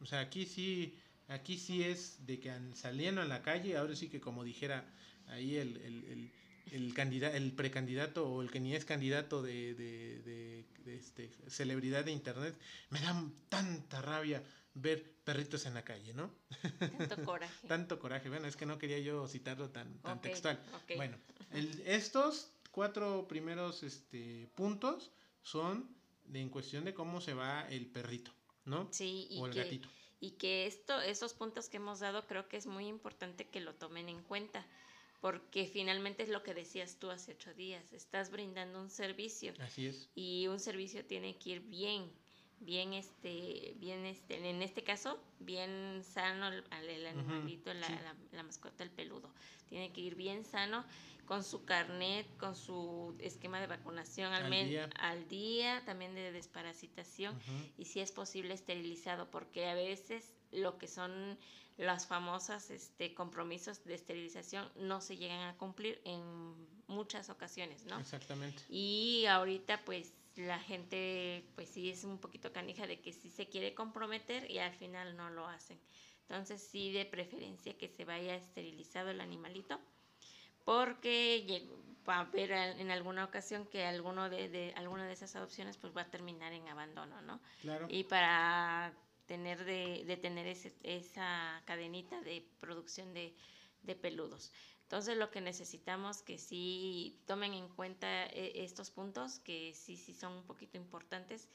[0.00, 4.08] O sea, aquí sí, aquí sí es de que saliendo a la calle, ahora sí
[4.08, 4.84] que como dijera
[5.28, 6.30] ahí el, el, el,
[6.72, 11.30] el, candida- el precandidato o el que ni es candidato de, de, de- de este,
[11.48, 12.58] celebridad de internet,
[12.90, 13.14] me da
[13.48, 14.42] tanta rabia
[14.74, 16.30] ver perritos en la calle, ¿no?
[16.78, 17.68] Tanto coraje.
[17.68, 18.28] Tanto coraje.
[18.28, 20.58] Bueno, es que no quería yo citarlo tan, tan textual.
[20.96, 21.16] Bueno,
[21.52, 25.88] el- estos cuatro primeros este, puntos son
[26.32, 28.32] en cuestión de cómo se va el perrito,
[28.64, 28.88] ¿no?
[28.92, 29.88] Sí, y o el que, gatito.
[30.22, 33.74] Y que esto, esos puntos que hemos dado creo que es muy importante que lo
[33.74, 34.64] tomen en cuenta,
[35.20, 39.52] porque finalmente es lo que decías tú hace ocho días, estás brindando un servicio.
[39.58, 40.08] Así es.
[40.14, 42.08] Y un servicio tiene que ir bien,
[42.64, 48.90] bien este, bien este, en este caso, bien sano el, animalito, la, la, mascota, el
[48.90, 49.30] peludo.
[49.68, 50.84] Tiene que ir bien sano
[51.26, 54.90] con su carnet, con su esquema de vacunación al, día.
[54.98, 57.38] al día, también de desparasitación
[57.78, 61.38] y si es posible esterilizado, porque a veces lo que son
[61.78, 66.22] las famosas este, compromisos de esterilización no se llegan a cumplir en
[66.86, 67.98] muchas ocasiones, ¿no?
[67.98, 68.62] Exactamente.
[68.68, 73.48] Y ahorita pues la gente pues sí es un poquito canija de que sí se
[73.48, 75.78] quiere comprometer y al final no lo hacen.
[76.22, 79.78] Entonces sí de preferencia que se vaya esterilizado el animalito
[80.64, 81.68] porque
[82.08, 85.96] va a haber en alguna ocasión que alguno de, de, alguna de esas adopciones pues
[85.96, 87.40] va a terminar en abandono, ¿no?
[87.60, 87.86] Claro.
[87.88, 88.92] Y para
[89.26, 93.34] tener de, de tener ese, esa cadenita de producción de,
[93.82, 94.52] de peludos.
[94.92, 100.12] Entonces lo que necesitamos que sí tomen en cuenta eh, estos puntos, que sí, sí
[100.12, 101.48] son un poquito importantes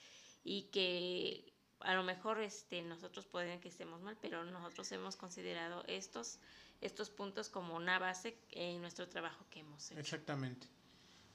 [0.43, 5.83] y que a lo mejor este, nosotros pueden que estemos mal, pero nosotros hemos considerado
[5.85, 6.39] estos,
[6.81, 9.99] estos puntos como una base en nuestro trabajo que hemos hecho.
[9.99, 10.65] Exactamente.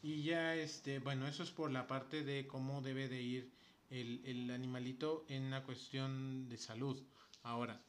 [0.02, 3.52] Y ya, este, bueno, eso es por la parte de cómo debe de ir
[3.90, 7.00] el, el animalito en la cuestión de salud.
[7.44, 7.80] Ahora,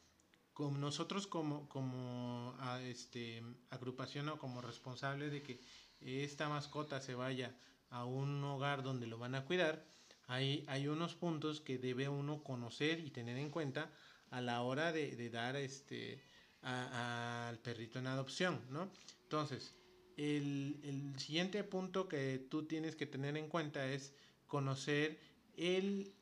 [0.54, 5.60] como nosotros como, como este, agrupación o como responsable de que
[6.02, 7.56] esta mascota se vaya
[7.89, 9.86] a un hogar donde lo van a cuidar,
[10.28, 13.92] hay, hay unos puntos que debe uno conocer y tener en cuenta
[14.30, 16.24] a la hora de, de dar este
[16.62, 18.89] al perrito en adopción, ¿no?
[19.24, 19.76] Entonces,
[20.16, 24.13] el, el, siguiente punto que tú tienes que tener en cuenta es
[24.48, 25.20] conocer
[25.58, 26.13] el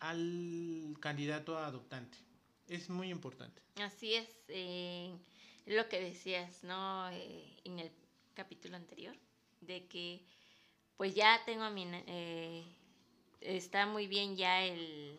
[0.00, 2.18] al candidato adoptante.
[2.68, 3.60] Es muy importante.
[3.76, 5.14] Así es, eh,
[5.66, 7.10] lo que decías, ¿no?
[7.10, 7.90] Eh, en el
[8.34, 9.16] capítulo anterior,
[9.60, 10.24] de que
[10.96, 11.86] pues ya tengo a mi...
[12.06, 12.64] Eh,
[13.40, 15.18] está muy bien ya el,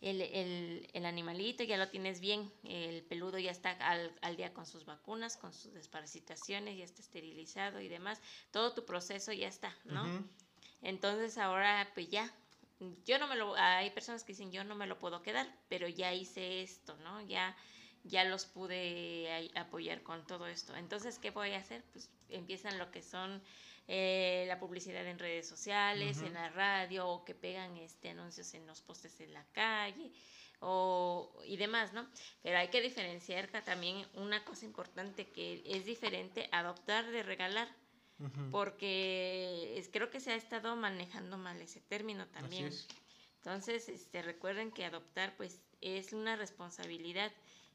[0.00, 4.66] el, el, animalito, ya lo tienes bien, el peludo ya está al, al, día con
[4.66, 8.20] sus vacunas, con sus desparasitaciones, ya está esterilizado y demás,
[8.50, 10.24] todo tu proceso ya está, ¿no?
[10.82, 12.32] Entonces ahora pues ya,
[13.04, 15.88] yo no me lo, hay personas que dicen yo no me lo puedo quedar, pero
[15.88, 17.20] ya hice esto, ¿no?
[17.22, 17.56] Ya,
[18.04, 20.74] ya los pude apoyar con todo esto.
[20.76, 21.84] Entonces, ¿qué voy a hacer?
[21.92, 23.42] Pues empiezan lo que son
[23.88, 28.66] eh, la publicidad en redes sociales, en la radio, o que pegan este anuncios en
[28.66, 30.12] los postes en la calle,
[30.60, 32.08] o, y demás, ¿no?
[32.42, 37.68] Pero hay que diferenciar también una cosa importante que es diferente adoptar de regalar
[38.50, 42.70] porque creo que se ha estado manejando mal ese término también.
[43.36, 47.32] Entonces, este, recuerden que adoptar pues es una responsabilidad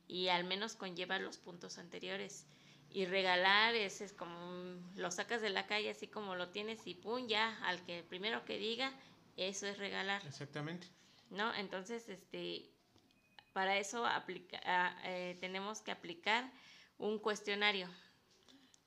[0.07, 2.45] y al menos conlleva los puntos anteriores.
[2.91, 6.93] Y regalar es, es como lo sacas de la calle así como lo tienes y
[6.93, 8.93] pum, ya al que primero que diga,
[9.35, 10.25] eso es regalar.
[10.25, 10.87] Exactamente.
[11.31, 11.53] ¿No?
[11.55, 12.69] Entonces, este,
[13.51, 16.49] para eso aplica, ah, eh, tenemos que aplicar
[16.97, 17.89] un cuestionario.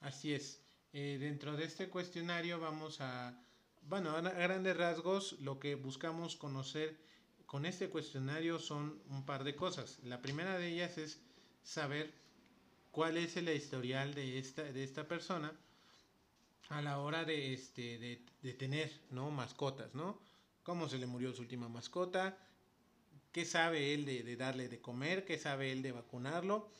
[0.00, 0.62] Así es.
[0.92, 3.38] Eh, dentro de este cuestionario vamos a,
[3.82, 6.98] bueno, a grandes rasgos, lo que buscamos conocer
[7.46, 9.98] con este cuestionario son un par de cosas.
[10.04, 11.20] La primera de ellas es
[11.62, 12.12] saber
[12.90, 15.52] cuál es el historial de esta, de esta persona
[16.70, 19.30] a la hora de, este, de, de tener ¿no?
[19.30, 20.18] mascotas, ¿no?
[20.62, 22.36] Cómo se le murió su última mascota,
[23.32, 26.70] qué sabe él de, de darle de comer, qué sabe él de vacunarlo,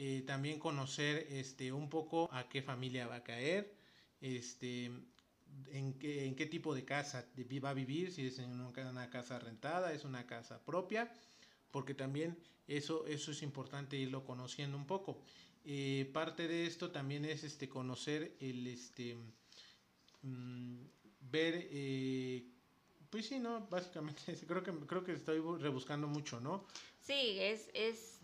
[0.00, 3.74] eh, también conocer este, un poco a qué familia va a caer,
[4.20, 4.92] este,
[5.72, 7.26] en, qué, en qué tipo de casa
[7.64, 11.12] va a vivir, si es en una casa rentada, es una casa propia,
[11.72, 15.20] porque también eso, eso es importante irlo conociendo un poco.
[15.64, 19.16] Eh, parte de esto también es este, conocer el, este,
[20.22, 20.78] mm,
[21.22, 22.44] ver, eh,
[23.10, 23.66] pues sí, ¿no?
[23.68, 26.66] Básicamente, creo que, creo que estoy rebuscando mucho, ¿no?
[27.00, 28.20] Sí, es, es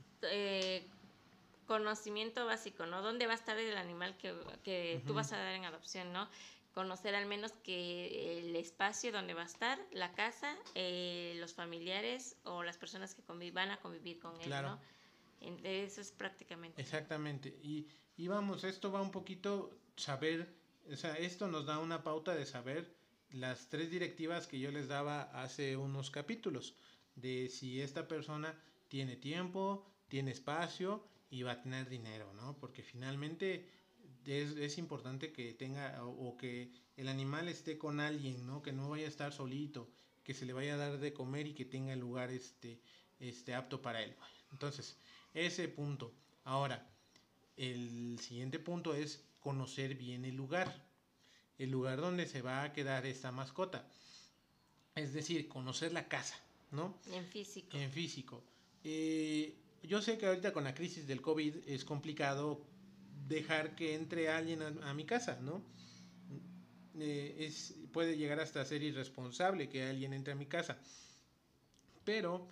[1.66, 3.02] conocimiento básico, ¿no?
[3.02, 6.28] ¿Dónde va a estar el animal que, que tú vas a dar en adopción, ¿no?
[6.72, 12.36] Conocer al menos que el espacio donde va a estar, la casa, eh, los familiares
[12.44, 13.22] o las personas que
[13.52, 14.80] van a convivir con él, ¿no?
[15.62, 16.80] Eso es prácticamente.
[16.80, 17.56] Exactamente.
[17.62, 20.54] Y, y vamos, esto va un poquito saber,
[20.90, 22.96] o sea, esto nos da una pauta de saber
[23.30, 26.76] las tres directivas que yo les daba hace unos capítulos,
[27.16, 32.56] de si esta persona tiene tiempo, tiene espacio y va a tener dinero, ¿no?
[32.58, 33.68] Porque finalmente
[34.24, 38.62] es, es importante que tenga o, que el animal esté con alguien, ¿no?
[38.62, 39.90] Que no vaya a estar solito,
[40.22, 42.78] que se le vaya a dar de comer y que tenga el lugar este,
[43.18, 44.14] este apto para él.
[44.52, 44.96] Entonces,
[45.34, 46.14] ese punto.
[46.44, 46.88] Ahora,
[47.56, 50.86] el siguiente punto es conocer bien el lugar,
[51.58, 53.88] el lugar donde se va a quedar esta mascota.
[54.94, 56.36] Es decir, conocer la casa,
[56.70, 56.96] ¿no?
[57.10, 57.76] En físico.
[57.76, 58.44] En físico.
[58.84, 62.66] Eh, yo sé que ahorita con la crisis del COVID es complicado
[63.26, 65.62] dejar que entre alguien a, mi casa, ¿no?
[66.98, 70.78] Eh, es, puede llegar hasta ser irresponsable que alguien entre a mi casa.
[72.04, 72.48] Pero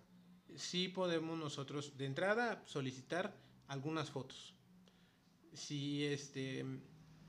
[0.56, 3.36] sí podemos nosotros de entrada solicitar
[3.68, 4.54] algunas fotos.
[5.52, 6.64] Si este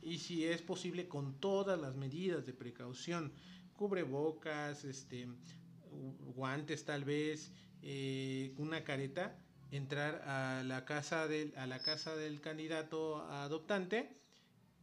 [0.02, 3.32] y si es posible con todas las medidas de precaución,
[3.76, 5.28] cubrebocas, este
[6.36, 9.38] guantes tal vez, eh, una careta,
[9.76, 14.10] entrar a la casa del a la casa del candidato adoptante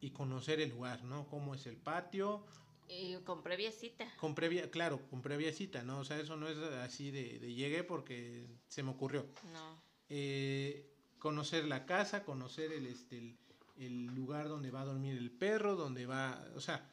[0.01, 1.29] y conocer el lugar, ¿no?
[1.29, 2.47] Cómo es el patio,
[2.93, 4.13] y con previa cita.
[4.19, 6.01] Con previa, claro, con previa cita, ¿no?
[6.01, 9.27] O sea, eso no es así de, de llegué porque se me ocurrió.
[9.53, 9.81] No.
[10.09, 13.37] Eh, conocer la casa, conocer el, este,
[13.79, 16.91] el, lugar donde va a dormir el perro, donde va, o sea,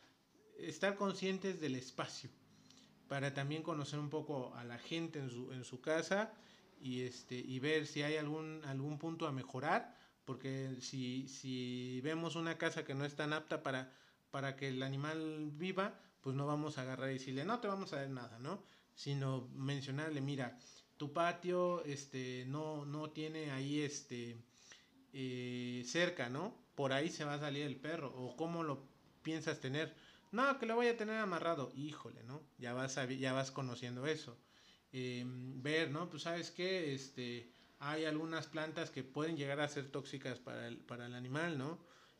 [0.59, 2.29] estar conscientes del espacio
[3.07, 6.31] para también conocer un poco a la gente en su, en su casa
[6.79, 12.35] y, este, y ver si hay algún, algún punto a mejorar, porque si, si vemos
[12.35, 13.91] una casa que no es tan apta para
[14.31, 17.93] para que el animal viva, pues no vamos a agarrar y decirle, no te vamos
[17.93, 18.63] a dar nada, ¿no?
[18.93, 20.57] Sino mencionarle, mira,
[20.97, 24.37] tu patio este, no, no tiene ahí este,
[25.13, 26.55] eh, cerca, ¿no?
[26.75, 28.87] Por ahí se va a salir el perro, o cómo lo
[29.21, 29.95] piensas tener.
[30.31, 31.71] No, que lo voy a tener amarrado.
[31.75, 32.43] Híjole, ¿no?
[32.57, 34.37] Ya vas, ya vas conociendo eso.
[34.91, 36.09] Em, ver, ¿no?
[36.09, 40.77] Pues sabes que este, hay algunas plantas que pueden llegar a ser tóxicas para el,
[40.77, 41.79] para el animal, ¿no?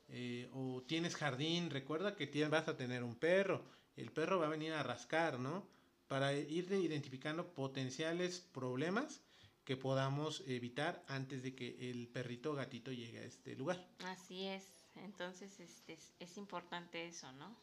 [0.10, 4.48] Eh, o tienes jardín, recuerda que tienes, vas a tener un perro, el perro va
[4.48, 5.68] a venir a rascar, ¿no?
[6.08, 9.22] Para ir identificando potenciales problemas
[9.66, 13.86] que podamos evitar antes de que el perrito o gatito llegue a este lugar.
[14.06, 14.64] Así es,
[14.96, 17.54] entonces este, es, importante eso, ¿no?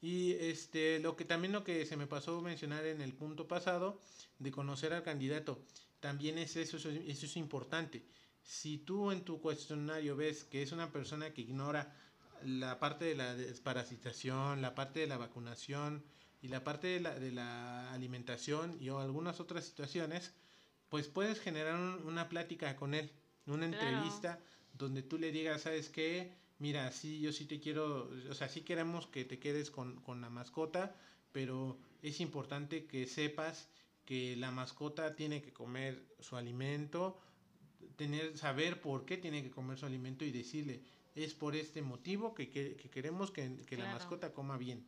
[0.00, 4.00] Y este, lo que también lo que se me pasó mencionar en el punto pasado,
[4.38, 5.62] de conocer al candidato,
[6.00, 8.02] también es eso, eso es importante
[8.42, 11.94] si tú en tu cuestionario ves que es una persona que ignora
[12.44, 16.04] la parte de la desparasitación, la parte de la vacunación
[16.42, 20.32] y la parte de la, de la alimentación y o algunas otras situaciones,
[20.88, 23.12] pues puedes generar una plática con él,
[23.46, 24.40] una entrevista
[24.72, 26.32] donde tú le digas, ¿sabes qué?
[26.60, 30.20] Mira, sí, yo sí te quiero, o sea, sí queremos que te quedes con, con
[30.20, 30.94] la mascota,
[31.32, 33.68] pero es importante que sepas
[34.04, 37.18] que la mascota tiene que comer su alimento,
[37.96, 40.82] tener, saber por qué tiene que comer su alimento y decirle,
[41.14, 44.86] es por este motivo que, que, queremos que, que la mascota coma bien.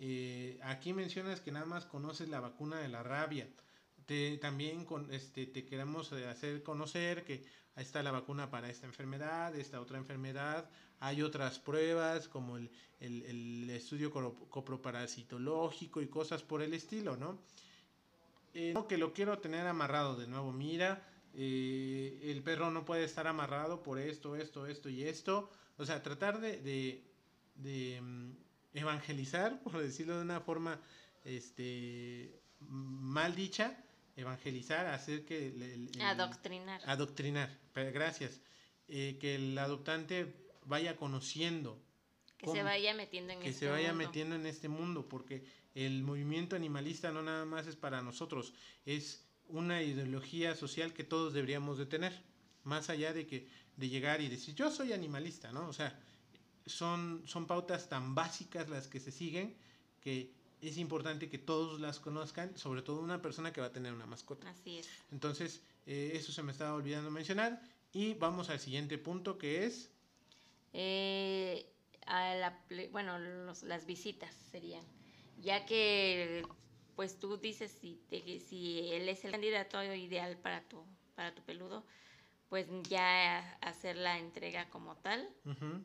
[0.00, 3.48] Eh, aquí mencionas que nada más conoces la vacuna de la rabia.
[4.08, 7.44] Te, también con, este, te queremos hacer conocer que
[7.76, 10.70] está la vacuna para esta enfermedad, esta otra enfermedad.
[10.98, 17.38] Hay otras pruebas como el, el, estudio coproparasitológico y cosas por el estilo, ¿no?
[18.54, 20.52] Eh, no, que lo quiero tener amarrado de nuevo.
[20.52, 25.50] Mira, eh, el perro no puede estar amarrado por esto, esto, esto y esto.
[25.76, 27.04] O sea, tratar de,
[27.56, 28.30] de, mm,
[28.72, 30.80] evangelizar, por decirlo de una forma
[31.26, 33.84] este, mal dicha,
[34.18, 35.88] evangelizar, hacer que...
[36.00, 36.82] adoctrinar.
[36.84, 38.40] Adoctrinar, gracias.
[38.88, 41.80] Eh, que el adoptante vaya conociendo.
[42.36, 46.02] Que se vaya metiendo en que este se vaya metiendo en este mundo, porque el
[46.02, 48.54] movimiento animalista no nada más es para nosotros,
[48.84, 52.22] es una ideología social que todos deberíamos de tener,
[52.64, 55.68] más allá de que de llegar y decir yo soy animalista, ¿no?
[55.68, 55.98] O sea,
[56.66, 59.56] son, son pautas tan básicas las que se siguen
[60.00, 63.92] que es importante que todos las conozcan, sobre todo una persona que va a tener
[63.92, 64.48] una mascota.
[64.50, 64.88] Así es.
[65.12, 67.60] Entonces, eh, eso se me estaba olvidando mencionar.
[67.92, 69.90] Y vamos al siguiente punto que es...
[70.72, 71.66] Eh,
[72.06, 72.58] a la,
[72.90, 74.84] bueno, las visitas serían.
[75.40, 76.42] Ya que
[76.96, 78.00] pues tú dices si,
[78.48, 80.82] si él es el candidato ideal para tu,
[81.14, 81.84] para tu peludo,
[82.48, 85.28] pues ya hacer la entrega como tal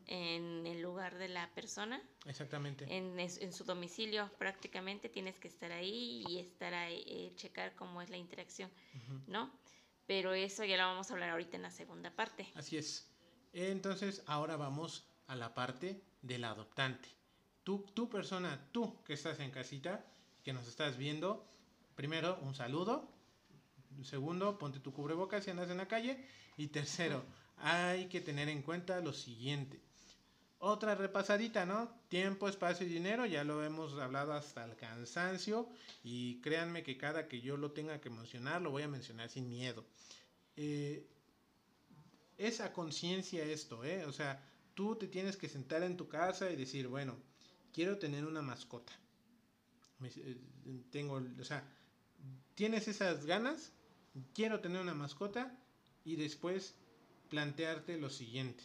[0.07, 2.01] en el lugar de la persona.
[2.25, 2.85] Exactamente.
[2.89, 8.01] En, en, su domicilio prácticamente tienes que estar ahí y estar ahí, eh, checar cómo
[8.01, 8.71] es la interacción,
[9.27, 9.51] ¿no?
[10.05, 12.49] Pero eso ya lo vamos a hablar ahorita en la segunda parte.
[12.55, 13.09] Así es.
[13.51, 17.09] Entonces, ahora vamos a la parte del adoptante.
[17.63, 20.05] Tú, tu persona, tú que estás en casita,
[20.43, 21.45] que nos estás viendo,
[21.95, 23.12] primero, un saludo.
[24.03, 26.25] Segundo, ponte tu cubrebocas si andas en la calle.
[26.57, 27.23] Y tercero,
[27.57, 29.81] hay que tener en cuenta lo siguiente.
[30.59, 31.89] Otra repasadita, ¿no?
[32.07, 35.67] Tiempo, espacio y dinero, ya lo hemos hablado hasta el cansancio
[36.03, 39.49] y créanme que cada que yo lo tenga que mencionar, lo voy a mencionar sin
[39.49, 39.83] miedo.
[40.55, 41.05] Eh,
[42.37, 44.05] esa conciencia esto, ¿eh?
[44.05, 44.41] O sea,
[44.73, 47.17] tú te tienes que sentar en tu casa y decir, bueno,
[47.73, 48.93] quiero tener una mascota.
[50.03, 50.37] Eh,
[50.91, 51.63] tengo, o sea,
[52.55, 53.73] tienes esas ganas,
[54.33, 55.57] quiero tener una mascota
[56.05, 56.75] y después
[57.29, 58.63] plantearte lo siguiente.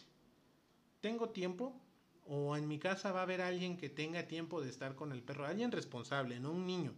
[1.01, 1.79] ¿Tengo tiempo?
[2.27, 5.23] ¿O en mi casa va a haber alguien que tenga tiempo de estar con el
[5.23, 5.45] perro?
[5.45, 6.93] Alguien responsable, no un niño.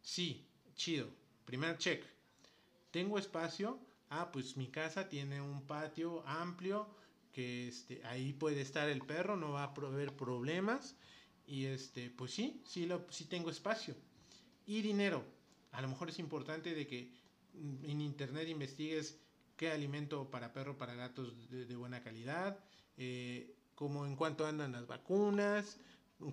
[0.00, 1.08] Sí, chido.
[1.44, 2.04] Primer check.
[2.90, 3.78] ¿Tengo espacio?
[4.08, 6.88] Ah, pues mi casa tiene un patio amplio
[7.32, 10.96] que este, ahí puede estar el perro, no va a haber problemas.
[11.46, 13.94] Y este, pues sí, sí, lo, sí tengo espacio.
[14.64, 15.22] Y dinero.
[15.72, 17.12] A lo mejor es importante de que
[17.82, 19.18] en internet investigues
[19.56, 22.58] qué alimento para perro, para gatos de, buena calidad,
[22.96, 25.78] eh, como en cuánto andan las vacunas,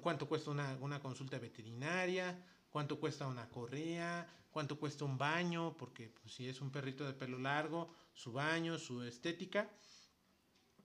[0.01, 2.38] cuánto cuesta una, una consulta veterinaria,
[2.69, 7.13] cuánto cuesta una correa, cuánto cuesta un baño, porque pues, si es un perrito de
[7.13, 9.69] pelo largo, su baño, su estética.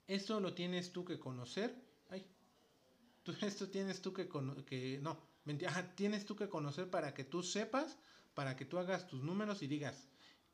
[0.07, 1.75] Esto lo tienes tú que conocer.
[2.09, 2.27] Ay,
[3.23, 4.29] tú, esto tienes tú que,
[4.67, 5.19] que no,
[5.95, 7.99] tienes tú que conocer para que tú sepas,
[8.35, 10.09] para que tú hagas tus números y digas,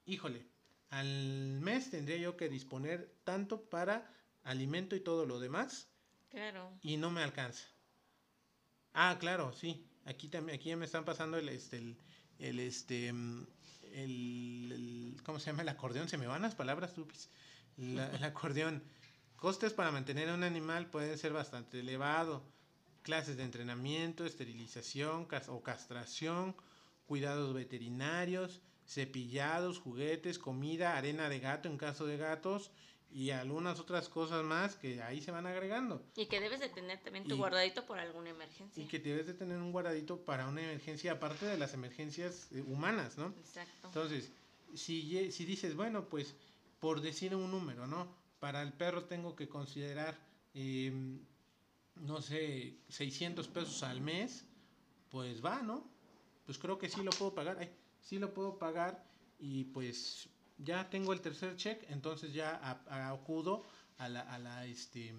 [0.07, 0.47] híjole,
[0.91, 4.11] al mes tendría yo que disponer tanto para
[4.45, 5.89] alimento y todo lo demás.
[6.31, 6.71] Claro.
[6.83, 7.65] Y no me alcanza.
[8.93, 9.87] Ah, claro, sí.
[10.05, 11.97] Aquí también, aquí ya me están pasando el, este,
[12.39, 13.47] el, este, mm,
[13.93, 15.63] el, ¿cómo se llama?
[15.63, 16.09] El acordeón.
[16.09, 17.29] Se me van las palabras, tupis.
[17.77, 18.83] el acordeón.
[19.37, 22.43] Costes para mantener a un animal pueden ser bastante elevados.
[23.03, 26.57] Clases de entrenamiento, esterilización o castración,
[27.07, 32.71] cuidados veterinarios, cepillados, juguetes, comida, arena de gato en caso de gatos
[33.11, 36.03] y algunas otras cosas más que ahí se van agregando.
[36.17, 38.83] Y que debes de tener también tu guardadito por alguna emergencia.
[38.83, 42.63] Y que debes de tener un guardadito para una emergencia, aparte de las emergencias eh,
[42.67, 43.33] humanas, ¿no?
[43.39, 43.87] Exacto.
[43.87, 44.33] Entonces,
[44.75, 46.35] si, si dices, bueno, pues
[46.81, 48.25] por decir un número, ¿no?
[48.45, 50.19] para el perro tengo que considerar,
[50.53, 51.19] em,
[51.97, 54.45] no sé, 600 pesos al mes,
[55.11, 55.83] pues va, ¿no?
[56.45, 57.71] Pues creo que sí lo puedo pagar, Ay,
[58.05, 59.05] sí lo puedo pagar
[59.41, 60.29] y pues
[60.59, 62.61] ya tengo el tercer check, entonces ya
[63.11, 63.65] acudo
[63.99, 65.13] a la, a la, este,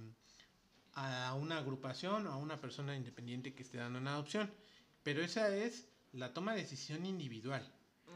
[0.93, 4.49] a una agrupación o a una persona independiente que esté dando una adopción.
[5.03, 7.69] Pero esa es la toma de decisión individual.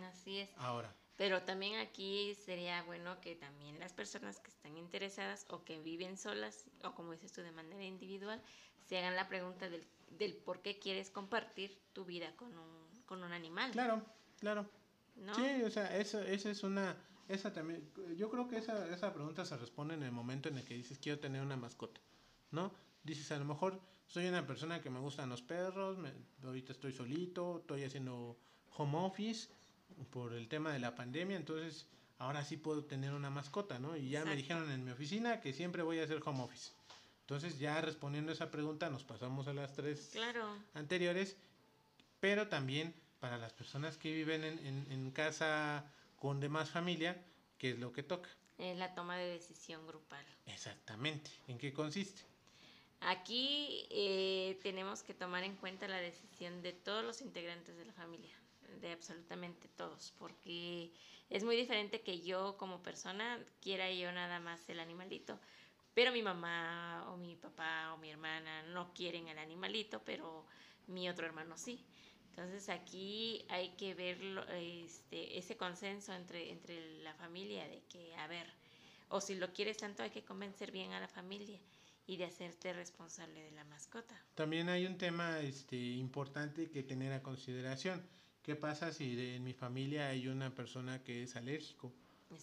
[0.09, 0.49] Así es.
[0.57, 5.82] Ahora, pero también aquí sería bueno que también las personas que están interesadas o que
[5.82, 8.41] viven solas o como dices tú de manera individual
[8.88, 9.86] se hagan la pregunta del,
[10.17, 13.72] del por qué quieres compartir tu vida con un, con un animal.
[13.72, 14.01] Claro,
[14.40, 14.70] claro.
[15.36, 16.96] Sí, o sea, esa, esa es una,
[17.28, 20.64] esa también, yo creo que esa, esa pregunta se responde en el momento en el
[20.64, 22.00] que dices quiero tener una mascota,
[22.52, 22.72] ¿no?
[23.04, 25.98] Dices a lo mejor soy una persona que me gustan los perros,
[26.44, 28.38] ahorita estoy solito, estoy haciendo
[28.76, 29.50] home office
[30.10, 31.86] por el tema de la pandemia, entonces
[32.18, 33.96] ahora sí puedo tener una mascota, ¿no?
[33.96, 36.72] Y ya me dijeron en mi oficina que siempre voy a hacer home office.
[37.22, 40.12] Entonces ya respondiendo a esa pregunta nos pasamos a las tres
[40.74, 41.38] anteriores,
[42.20, 45.86] pero también para las personas que viven en, en, casa
[46.17, 47.22] con demás familia,
[47.57, 48.30] ¿qué es lo que toca?
[48.57, 50.26] Es la toma de decisión grupal.
[50.45, 51.32] Exactamente.
[51.47, 52.22] ¿En qué consiste?
[53.01, 57.93] Aquí eh, tenemos que tomar en cuenta la decisión de todos los integrantes de la
[57.93, 58.36] familia
[58.82, 60.91] de absolutamente todos, porque
[61.30, 65.39] es muy diferente que yo como persona quiera yo nada más el animalito,
[65.93, 70.45] pero mi mamá o mi papá o mi hermana no quieren el animalito, pero
[70.88, 71.84] mi otro hermano sí.
[72.40, 74.18] Entonces aquí hay que ver
[74.54, 78.48] este, ese consenso entre, entre la familia de que, a ver,
[79.10, 81.60] o si lo quieres tanto hay que convencer bien a la familia
[82.08, 84.16] y de hacerte responsable de la mascota.
[84.36, 88.08] También hay un tema este, importante que tener a consideración
[88.50, 91.94] ¿Qué pasa si en mi familia hay una persona que es alérgico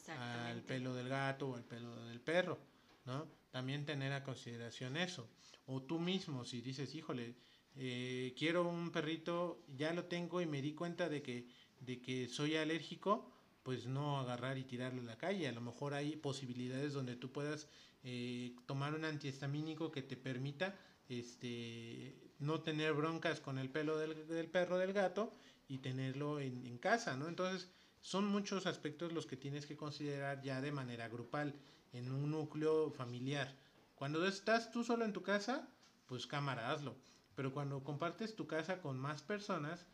[0.08, 2.60] al pelo del gato o al pelo del perro?
[3.06, 3.26] ¿no?
[3.50, 5.28] También tener a consideración eso.
[5.66, 7.34] O tú mismo, si dices, híjole,
[7.76, 11.46] eh, quiero un perrito, ya lo tengo y me di cuenta de que,
[11.80, 13.30] de que soy alérgico,
[13.62, 15.48] pues no agarrar y tirarlo a la calle.
[15.48, 17.68] A lo mejor hay posibilidades donde tú puedas
[18.04, 24.26] eh, tomar un antihistamínico que te permita este, no tener broncas con el pelo del,
[24.26, 25.34] del perro del gato
[25.68, 27.28] y tenerlo en, en, casa, ¿no?
[27.28, 27.68] Entonces,
[28.00, 31.54] son muchos aspectos los que tienes que considerar ya de manera grupal,
[31.92, 33.56] en un núcleo familiar.
[33.94, 35.68] Cuando estás tú solo en tu casa,
[36.06, 36.96] pues cámara, hazlo.
[37.36, 39.86] Pero cuando compartes tu casa con más personas,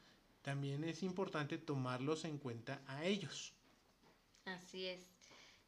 [0.42, 3.54] también es importante tomarlos en cuenta a ellos.
[4.46, 5.08] Así es.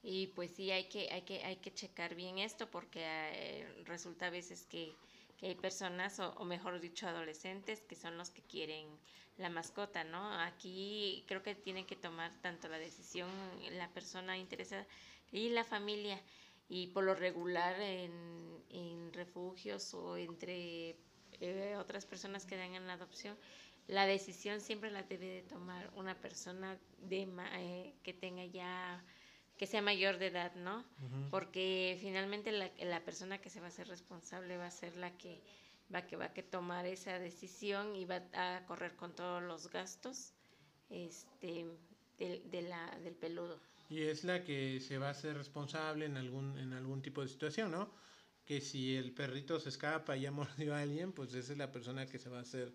[0.02, 4.26] Y pues sí, hay que, hay que, hay que checar bien esto porque eh, resulta
[4.26, 4.98] a veces que,
[5.38, 9.00] que hay personas, o, mejor dicho, adolescentes, que son los que quieren
[9.38, 10.32] la mascota, ¿no?
[10.40, 13.30] Aquí creo que tiene que tomar tanto la decisión
[13.72, 14.86] la persona interesada
[15.32, 16.22] y la familia.
[16.68, 20.96] y por lo regular en, en refugios o entre
[21.40, 23.36] eh, otras personas que dan en la adopción,
[23.86, 29.04] la decisión siempre la debe de tomar una persona de, eh, que tenga ya
[29.58, 30.84] que sea mayor de edad, ¿no?
[31.30, 35.16] Porque finalmente la, la, persona que se va a ser responsable va a ser la
[35.16, 35.40] que
[35.94, 39.70] va que va a que tomar esa decisión y va a correr con todos los
[39.70, 40.32] gastos
[40.90, 41.66] este
[42.18, 43.60] de, la, del peludo.
[43.88, 47.28] Y es la que se va a hacer responsable en algún en algún tipo de
[47.28, 47.90] situación, ¿no?
[48.44, 51.72] Que si el perrito se escapa y ya mordió a alguien, pues esa es la
[51.72, 52.72] persona que se va a hacer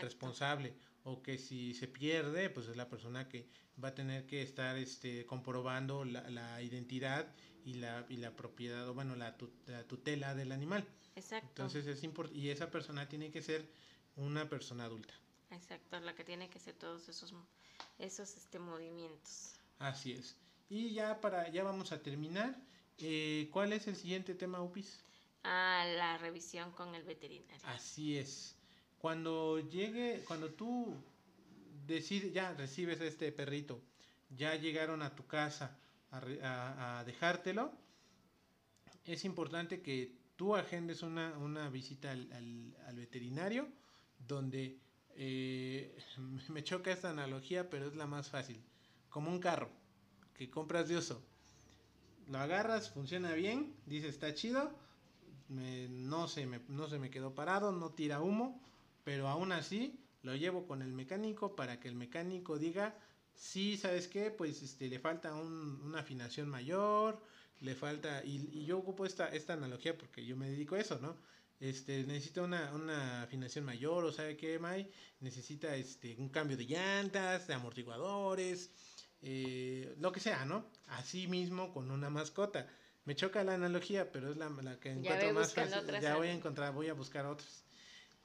[0.00, 0.74] responsable.
[1.04, 3.48] O que si se pierde, pues es la persona que
[3.82, 8.88] va a tener que estar este, comprobando la, la identidad y la, y la propiedad,
[8.88, 9.36] o bueno, la,
[9.86, 10.86] tutela del animal.
[11.16, 11.48] Exacto.
[11.48, 13.70] Entonces es importante, y esa persona tiene que ser
[14.16, 15.14] una persona adulta.
[15.50, 17.34] Exacto, la que tiene que hacer todos esos,
[17.98, 19.54] esos este, movimientos.
[19.78, 20.36] Así es.
[20.68, 22.56] Y ya para, ya vamos a terminar.
[22.98, 25.02] Eh, ¿Cuál es el siguiente tema, Upis?
[25.42, 27.66] A la revisión con el veterinario.
[27.66, 28.56] Así es.
[28.98, 30.94] Cuando llegue, cuando tú
[31.86, 33.80] decides, ya recibes a este perrito,
[34.36, 35.78] ya llegaron a tu casa
[36.12, 37.72] a, dejártelo,
[39.04, 43.68] es importante que tú agendes una, una visita al, al, veterinario
[44.18, 44.78] donde
[45.16, 45.96] eh,
[46.48, 48.62] me choca esta analogía, pero es la más fácil.
[49.08, 49.70] Como un carro
[50.34, 51.22] que compras de uso.
[52.28, 54.72] Lo agarras, funciona bien, dices está chido,
[55.50, 58.60] no, se me, no se me quedó parado, no tira humo,
[59.04, 62.96] pero aún así lo llevo con el mecánico para que el mecánico diga,
[63.34, 64.30] sí, ¿sabes qué?
[64.30, 67.20] Pues este, le falta una afinación mayor,
[67.60, 71.16] le falta, y, yo ocupo esta, esta analogía porque yo me dedico a eso, ¿no?
[71.58, 74.90] Este, necesita una, una afinación mayor, o sabe qué, May,
[75.20, 78.70] necesita este, un cambio de llantas, de amortiguadores,
[79.22, 80.64] eh, lo que sea, ¿no?
[80.88, 82.66] Así mismo con una mascota.
[83.04, 84.48] Me choca la analogía, pero es la,
[84.78, 86.00] que encuentro más fácil.
[86.00, 87.64] Ya voy a encontrar, voy a buscar otras.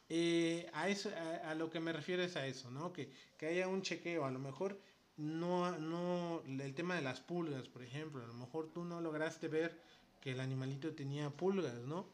[0.09, 1.09] Eh, a eso,
[1.43, 2.93] a, lo que me refiero es a eso, ¿no?
[2.93, 4.79] Que, que haya un chequeo, a lo mejor
[5.17, 9.47] no, no, el tema de las pulgas, por ejemplo, a lo mejor tú no lograste
[9.47, 9.79] ver
[10.21, 12.07] que el animalito tenía pulgas, ¿no?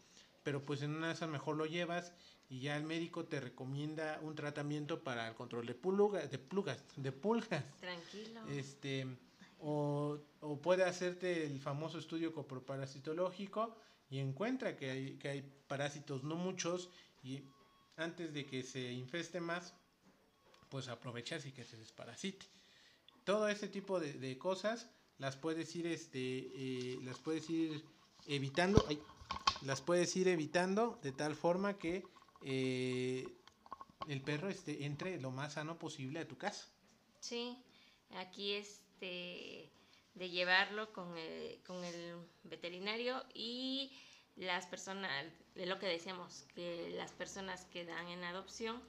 [0.44, 2.14] Pero pues en una de esas mejor lo llevas
[2.50, 6.84] y ya el médico te recomienda un tratamiento para el control de pulgas, de pulgas,
[6.96, 7.64] de pulgas.
[7.80, 8.42] Tranquilo.
[8.50, 9.08] Este,
[9.62, 13.76] o, o, puede hacerte el famoso estudio coproparasitológico
[14.10, 16.90] y encuentra que hay, que hay parásitos, no muchos,
[17.24, 17.44] y
[17.96, 19.74] antes de que se infeste más,
[20.70, 22.46] pues aprovechas y que se desparasite.
[23.24, 24.90] Todo ese tipo de, de cosas
[25.22, 27.86] las puedes ir, este, eh, las puedes ir
[28.28, 28.84] evitando,
[29.62, 32.04] las puedes ir evitando de tal forma que
[32.42, 33.28] eh,
[34.08, 36.68] el perro este, entre lo más sano posible a tu casa.
[37.20, 37.56] Sí,
[38.16, 39.72] aquí es este,
[40.14, 43.92] de llevarlo con el, con el veterinario y
[44.36, 45.26] las personas,
[45.56, 48.82] de lo que decíamos, que las personas que dan en adopción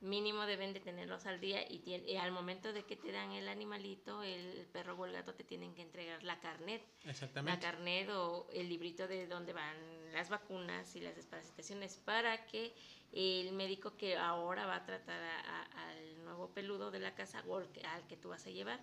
[0.00, 4.24] mínimo deben de tenerlos al día y, al momento de que te dan el animalito,
[4.24, 6.82] el perro o el gato te tienen que entregar la carnet.
[7.04, 7.52] Exactamente.
[7.52, 9.76] La carnet o el librito de donde van
[10.12, 12.74] las vacunas y las desparasitaciones para que
[13.12, 18.06] el médico que ahora va a tratar al nuevo peludo de la casa o al
[18.08, 18.82] que tú vas a llevar,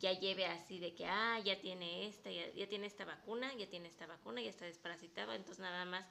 [0.00, 3.88] ya lleve así de que, ah, ya tiene esta, ya, tiene esta vacuna, ya tiene
[3.88, 6.06] esta vacuna, ya está desparasitado, entonces nada más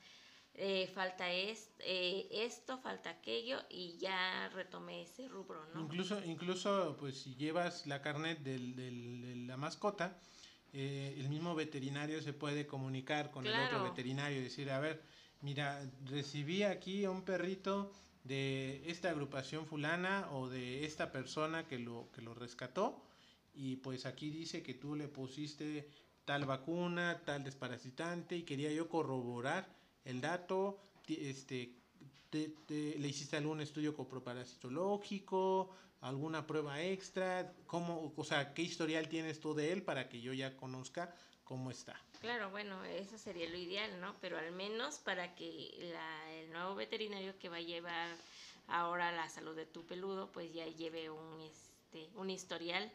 [0.53, 5.81] eh, falta es, eh, esto, falta aquello y ya retomé ese rubro, ¿no?
[5.81, 10.19] Incluso, incluso pues si llevas la carnet del, del, de la mascota,
[10.71, 15.01] eh, el mismo veterinario se puede comunicar con el otro veterinario y decir, a ver,
[15.41, 17.91] mira, recibí aquí a un perrito
[18.23, 23.08] de esta agrupación fulana o de esta persona que lo, que lo rescató
[23.53, 25.89] y pues aquí dice que tú le pusiste
[26.25, 29.67] tal vacuna, tal desparasitante y quería yo corroborar
[30.05, 31.73] el dato, este,
[32.31, 35.71] le hiciste algún estudio coproparasitológico,
[36.01, 40.33] alguna prueba extra, cómo, o sea, qué historial tienes tú de él para que yo
[40.33, 41.99] ya conozca cómo está.
[42.21, 44.13] Claro, bueno, eso sería lo ideal, ¿no?
[44.21, 48.15] Pero al menos para que la, el nuevo veterinario que va a llevar
[48.67, 52.91] ahora la salud de tu peludo, pues ya lleve un, este, un historial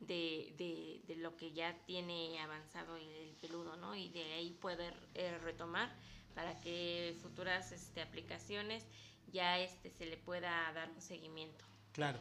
[0.00, 3.94] de, de, de, lo que ya tiene avanzado el peludo, ¿no?
[3.94, 5.94] Y de ahí poder eh, retomar
[6.34, 8.86] para que futuras este, aplicaciones
[9.32, 11.64] ya este, se le pueda dar un seguimiento.
[11.92, 12.18] Claro,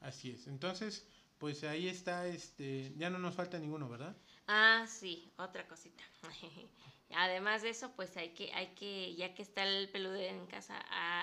[0.00, 0.46] así es.
[0.46, 1.06] Entonces,
[1.38, 4.16] pues ahí está, este, ya no nos falta ninguno, ¿verdad?
[4.46, 6.02] Ah, sí, otra cosita.
[7.16, 10.78] Además de eso, pues hay que, hay que, ya que está el peludo en casa,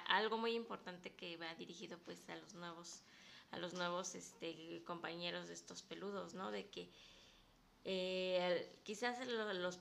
[0.08, 3.04] algo muy importante que va dirigido pues a los nuevos,
[3.52, 6.52] a los, nuevos, este, compañeros de estos peludos, ¿no?
[6.52, 6.89] De que
[7.84, 9.78] Eh, quizás los,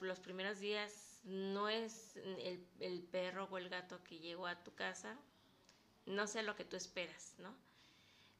[0.00, 4.74] los primeros días no es el, el, perro o el gato que llegó a tu
[4.74, 5.18] casa,
[6.06, 7.54] no sé lo que tú esperas, ¿no?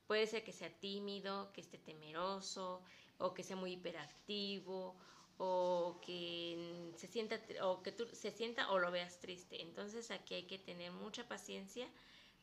[0.07, 2.83] Puede ser que sea tímido, que esté temeroso,
[3.18, 4.97] o que sea muy hiperactivo,
[5.39, 9.62] o que se sienta, o que tú se sienta o lo veas triste.
[9.62, 11.89] Entonces aquí hay que tener mucha paciencia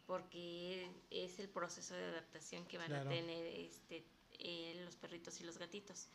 [0.05, 4.05] porque es el proceso de adaptación que van a tener este,
[4.39, 6.07] eh, los perritos y los gatitos.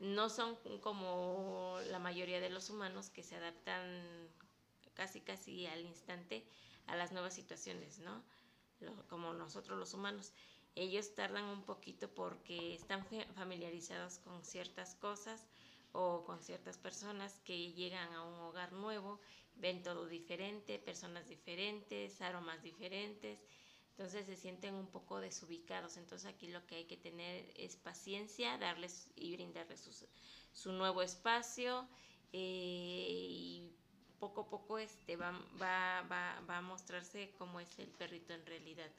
[0.00, 4.02] No son como la mayoría de los humanos que se adaptan
[4.94, 6.44] casi casi al instante
[6.86, 8.22] a las nuevas situaciones, ¿no?
[9.08, 10.32] como nosotros los humanos.
[10.74, 15.46] Ellos tardan un poquito porque están familiarizados con ciertas cosas
[15.92, 19.20] o con ciertas personas que llegan a un hogar nuevo,
[19.58, 23.38] ven todo diferente, personas diferentes, aromas diferentes,
[23.90, 25.96] entonces se sienten un poco desubicados.
[25.96, 30.06] Entonces aquí lo que hay que tener es paciencia, darles y brindarles
[30.52, 31.88] su, nuevo espacio
[32.32, 33.72] eh, y
[34.20, 38.46] poco a poco este va, va, va, va, a mostrarse cómo es el perrito en
[38.46, 38.90] realidad.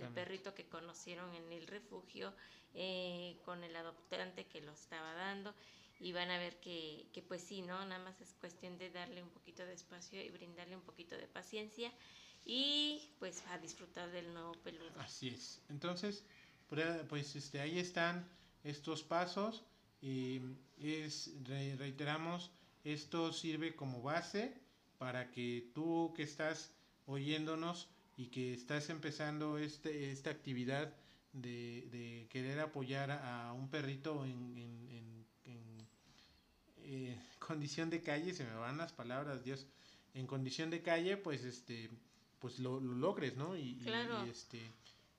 [0.00, 2.32] El perrito que conocieron en el refugio
[2.74, 5.54] eh, con el adoptante que lo estaba dando
[6.00, 7.84] y van a ver que, que, pues sí, ¿no?
[7.84, 11.26] Nada más es cuestión de darle un poquito de espacio y brindarle un poquito de
[11.26, 11.92] paciencia
[12.44, 14.90] y pues a disfrutar del nuevo peludo.
[14.98, 15.60] Así es.
[15.68, 16.24] Entonces,
[17.08, 18.28] pues este, ahí están
[18.64, 19.64] estos pasos.
[20.00, 20.40] y
[20.78, 21.32] es,
[21.76, 22.52] reiteramos,
[22.84, 24.54] esto sirve como base
[24.98, 26.70] para que tú que estás
[27.06, 30.92] oyéndonos y que estás empezando este, esta actividad
[31.32, 35.17] de, de querer apoyar a un perrito en,
[36.90, 39.66] eh, condición de calle, se me van las palabras, Dios,
[40.14, 41.90] en condición de calle, pues este,
[42.38, 43.56] pues lo, logres, ¿no?
[43.56, 44.58] Y, y, este,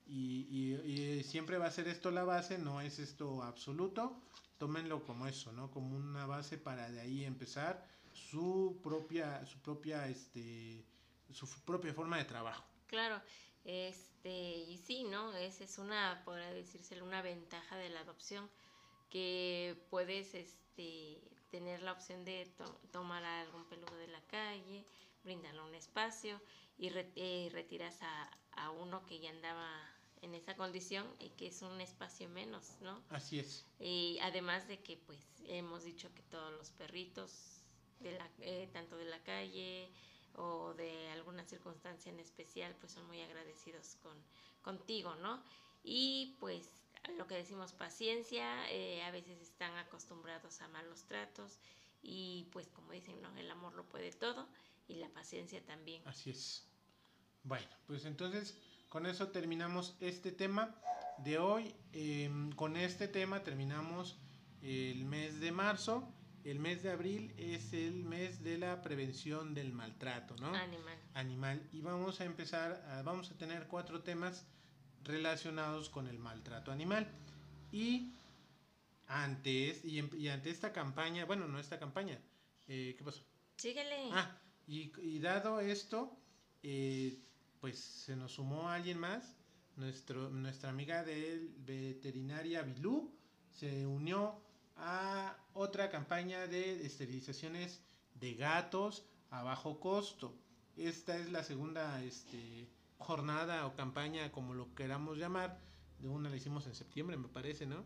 [0.08, 4.20] y, y, siempre va a ser esto la base, no es esto absoluto,
[4.58, 5.70] tómenlo como eso, ¿no?
[5.70, 10.84] Como una base para de ahí empezar su propia, su propia, este,
[11.32, 12.64] su propia forma de trabajo.
[12.88, 13.22] Claro,
[13.64, 15.32] este, y sí, ¿no?
[15.36, 18.50] Esa es una, podría decirse, una ventaja de la adopción,
[19.08, 21.20] que puedes, este,
[21.50, 22.50] tener la opción de
[22.92, 24.86] tomar a algún peludo de la calle,
[25.22, 26.40] brindarle un espacio
[26.78, 29.68] y eh, retiras a, a uno que ya andaba
[30.22, 33.02] en esa condición y que es un espacio menos, ¿no?
[33.08, 33.66] Así es.
[33.78, 37.62] Y además de que pues hemos dicho que todos los perritos
[38.00, 39.90] de la, eh, tanto de la calle
[40.34, 44.16] o de alguna circunstancia en especial, pues son muy agradecidos con,
[44.62, 45.42] contigo, ¿no?
[45.82, 46.79] Y pues
[47.16, 51.58] lo que decimos paciencia, eh, a veces están acostumbrados a malos tratos
[52.02, 53.34] y pues como dicen, ¿no?
[53.36, 54.48] El amor lo puede todo
[54.88, 56.02] y la paciencia también.
[56.06, 56.66] Así es.
[57.42, 60.74] Bueno, pues entonces con eso terminamos este tema
[61.18, 61.74] de hoy.
[61.92, 64.18] Em, con este tema terminamos
[64.62, 69.72] el mes de marzo el mes de abril es el mes de la prevención del
[69.72, 70.54] maltrato, ¿no?
[70.54, 70.98] Animal.
[71.14, 71.68] Animal.
[71.72, 74.46] Y vamos a empezar, vamos a tener cuatro temas
[75.04, 77.06] relacionados con el maltrato animal.
[77.72, 78.12] Y
[79.06, 82.18] antes, y, y ante esta campaña, bueno, no esta campaña,
[82.68, 83.24] eh, ¿qué pasó?
[83.56, 84.10] Síguele.
[84.12, 86.16] Ah, y, dado esto,
[86.62, 87.18] eh,
[87.60, 89.36] pues se nos sumó alguien más,
[89.76, 93.12] nuestro, nuestra amiga del veterinaria Bilú
[93.52, 94.40] se unió
[94.76, 97.82] a otra campaña de esterilizaciones
[98.14, 100.34] de gatos a bajo costo.
[100.76, 102.68] Esta es la segunda este,
[103.00, 105.58] jornada o campaña, como lo queramos llamar.
[105.98, 107.84] De una la hicimos en septiembre, me parece, ¿no?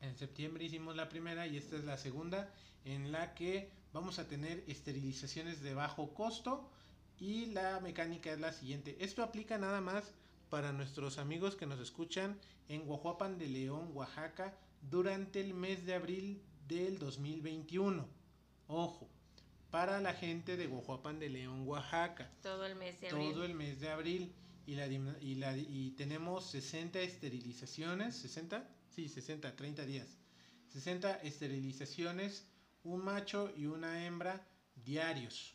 [0.00, 2.52] En septiembre hicimos la primera y esta es la segunda
[2.84, 6.70] en la que vamos a tener esterilizaciones de bajo costo
[7.18, 8.96] y la mecánica es la siguiente.
[9.00, 10.12] Esto aplica nada más
[10.50, 12.38] para nuestros amigos que nos escuchan
[12.68, 18.06] en Guajuapan de León, Oaxaca, durante el mes de abril del 2021.
[18.68, 19.08] Ojo,
[19.70, 22.30] para la gente de Guajuapan de León, Oaxaca.
[22.42, 23.32] Todo el mes de abril.
[23.32, 24.32] Todo el mes de abril.
[24.66, 28.62] Y, la, y, la, y tenemos 60 esterilizaciones, ¿60?
[28.94, 30.18] Sí, 60, 30 días.
[30.68, 32.46] 60 esterilizaciones,
[32.84, 34.46] un macho y una hembra
[34.84, 35.54] diarios.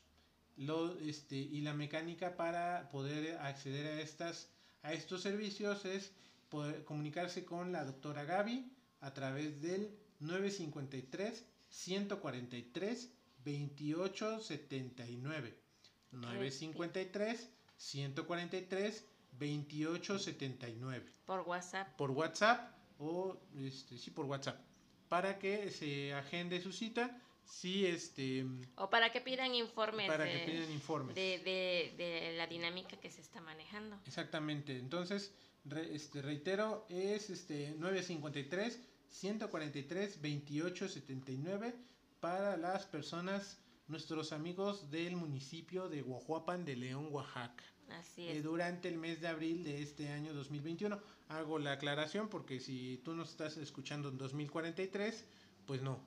[0.57, 4.49] Lo, este, y la mecánica para poder acceder a, estas,
[4.81, 6.11] a estos servicios es
[6.49, 9.89] poder comunicarse con la doctora Gaby a través del
[10.19, 13.09] 953 143
[13.43, 15.57] 2879.
[16.11, 21.11] 953 143 2879.
[21.25, 21.95] Por WhatsApp.
[21.97, 24.59] Por WhatsApp o este, sí por WhatsApp
[25.09, 28.45] para que se agende su cita sí este
[28.77, 33.11] o para que pidan informes para que pidan informes de, de, de, la dinámica que
[33.11, 35.33] se está manejando exactamente entonces
[35.91, 38.79] este reitero es este 953
[39.09, 41.75] 143 28 79
[42.23, 43.59] para las personas,
[43.89, 47.61] nuestros amigos del municipio de Guajuapan de León, Oaxaca.
[47.89, 48.43] Así Eh, es.
[48.43, 51.01] durante el mes de abril de este año 2021.
[51.27, 55.25] Hago la aclaración porque si tú nos estás escuchando en 2043,
[55.65, 55.99] pues no.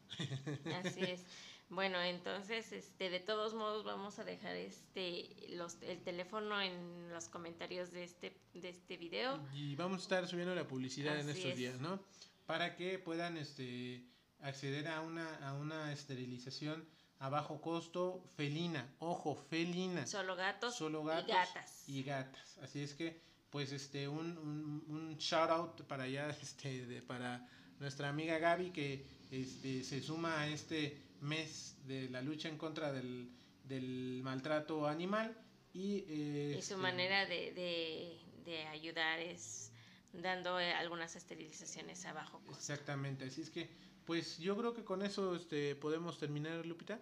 [0.82, 1.22] Así es.
[1.68, 7.28] Bueno, entonces, este, de todos modos, vamos a dejar este, los, el teléfono en los
[7.28, 9.38] comentarios de este, de este video.
[9.52, 11.56] Y vamos a estar subiendo la publicidad en estos es.
[11.58, 12.00] días, ¿no?
[12.46, 14.02] Para que puedan este,
[14.42, 16.86] acceder a una, a una esterilización
[17.18, 18.86] a bajo costo felina.
[18.98, 20.06] Ojo, felina.
[20.06, 21.84] Solo gatos, Solo gatos y gatas.
[21.88, 22.58] y gatas.
[22.62, 23.20] Así es que,
[23.50, 27.48] pues, este, un, un, un shout out para allá, este, de, para
[27.80, 32.92] nuestra amiga Gaby que este, se suma a este mes de la lucha en contra
[32.92, 33.30] del,
[33.64, 35.36] del maltrato animal
[35.72, 39.72] y, eh, Y su este, manera de, de, de ayudar es
[40.12, 42.52] dando eh, algunas esterilizaciones a bajo costo.
[42.58, 43.68] Exactamente, así es que,
[44.06, 47.00] pues yo creo que con eso este, podemos terminar, Lupita.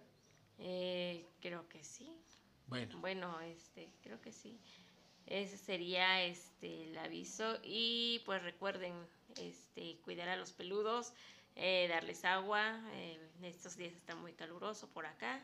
[0.59, 2.11] Eh, creo que sí.
[2.67, 4.59] Bueno, Bueno, este, creo que sí.
[5.27, 8.95] Ese sería este el aviso y pues recuerden
[9.37, 11.13] este cuidar a los peludos,
[11.57, 12.81] eh, darles agua.
[12.93, 15.41] eh, estos días está muy caluroso por acá.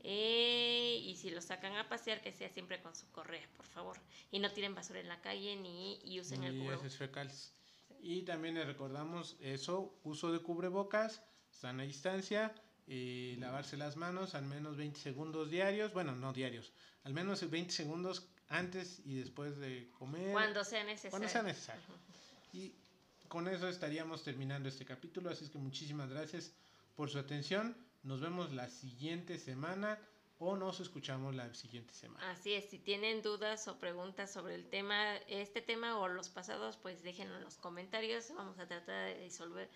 [0.00, 3.98] eh, y si los sacan a pasear, que sea siempre con su correa, por favor.
[4.30, 7.52] Y no tiren basura en la calle ni y usen el heces fecales.
[8.00, 12.54] Y también les recordamos eso, uso de cubrebocas, sana distancia,
[12.86, 16.72] eh, lavarse las manos al menos 20 segundos diarios, bueno, no diarios,
[17.04, 20.32] al menos 20 segundos antes y después de comer.
[20.32, 21.10] Cuando sea necesario.
[21.10, 21.82] Cuando sea necesario.
[22.52, 22.74] Y
[23.28, 26.52] con eso estaríamos terminando este capítulo, así es que muchísimas gracias
[26.94, 27.76] por su atención.
[28.02, 29.98] Nos vemos la siguiente semana
[30.38, 32.30] o nos escuchamos la siguiente semana.
[32.30, 36.76] Así es, si tienen dudas o preguntas sobre el tema, este tema o los pasados,
[36.76, 38.32] pues déjenlo en los comentarios.
[38.36, 39.70] Vamos a tratar de disolver,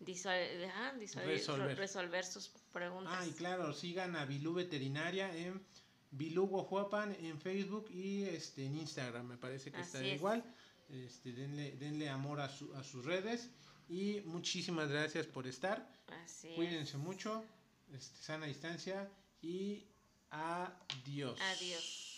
[0.00, 1.76] disol- ah, disolver- Resolver.
[1.76, 3.12] resolver sus preguntas.
[3.14, 5.62] Ah, y claro, sigan a Bilú Veterinaria en
[6.12, 10.14] Bilú Guajuapan en Facebook y este en Instagram, me parece que está es.
[10.16, 10.42] igual.
[10.88, 13.50] Este, denle, denle amor a, su- a sus redes
[13.88, 15.86] y muchísimas gracias por estar.
[16.24, 16.54] Así es.
[16.54, 17.44] Cuídense mucho,
[17.92, 19.10] este, sana distancia
[19.42, 19.84] y
[20.30, 21.38] adiós.
[21.40, 22.15] Adiós.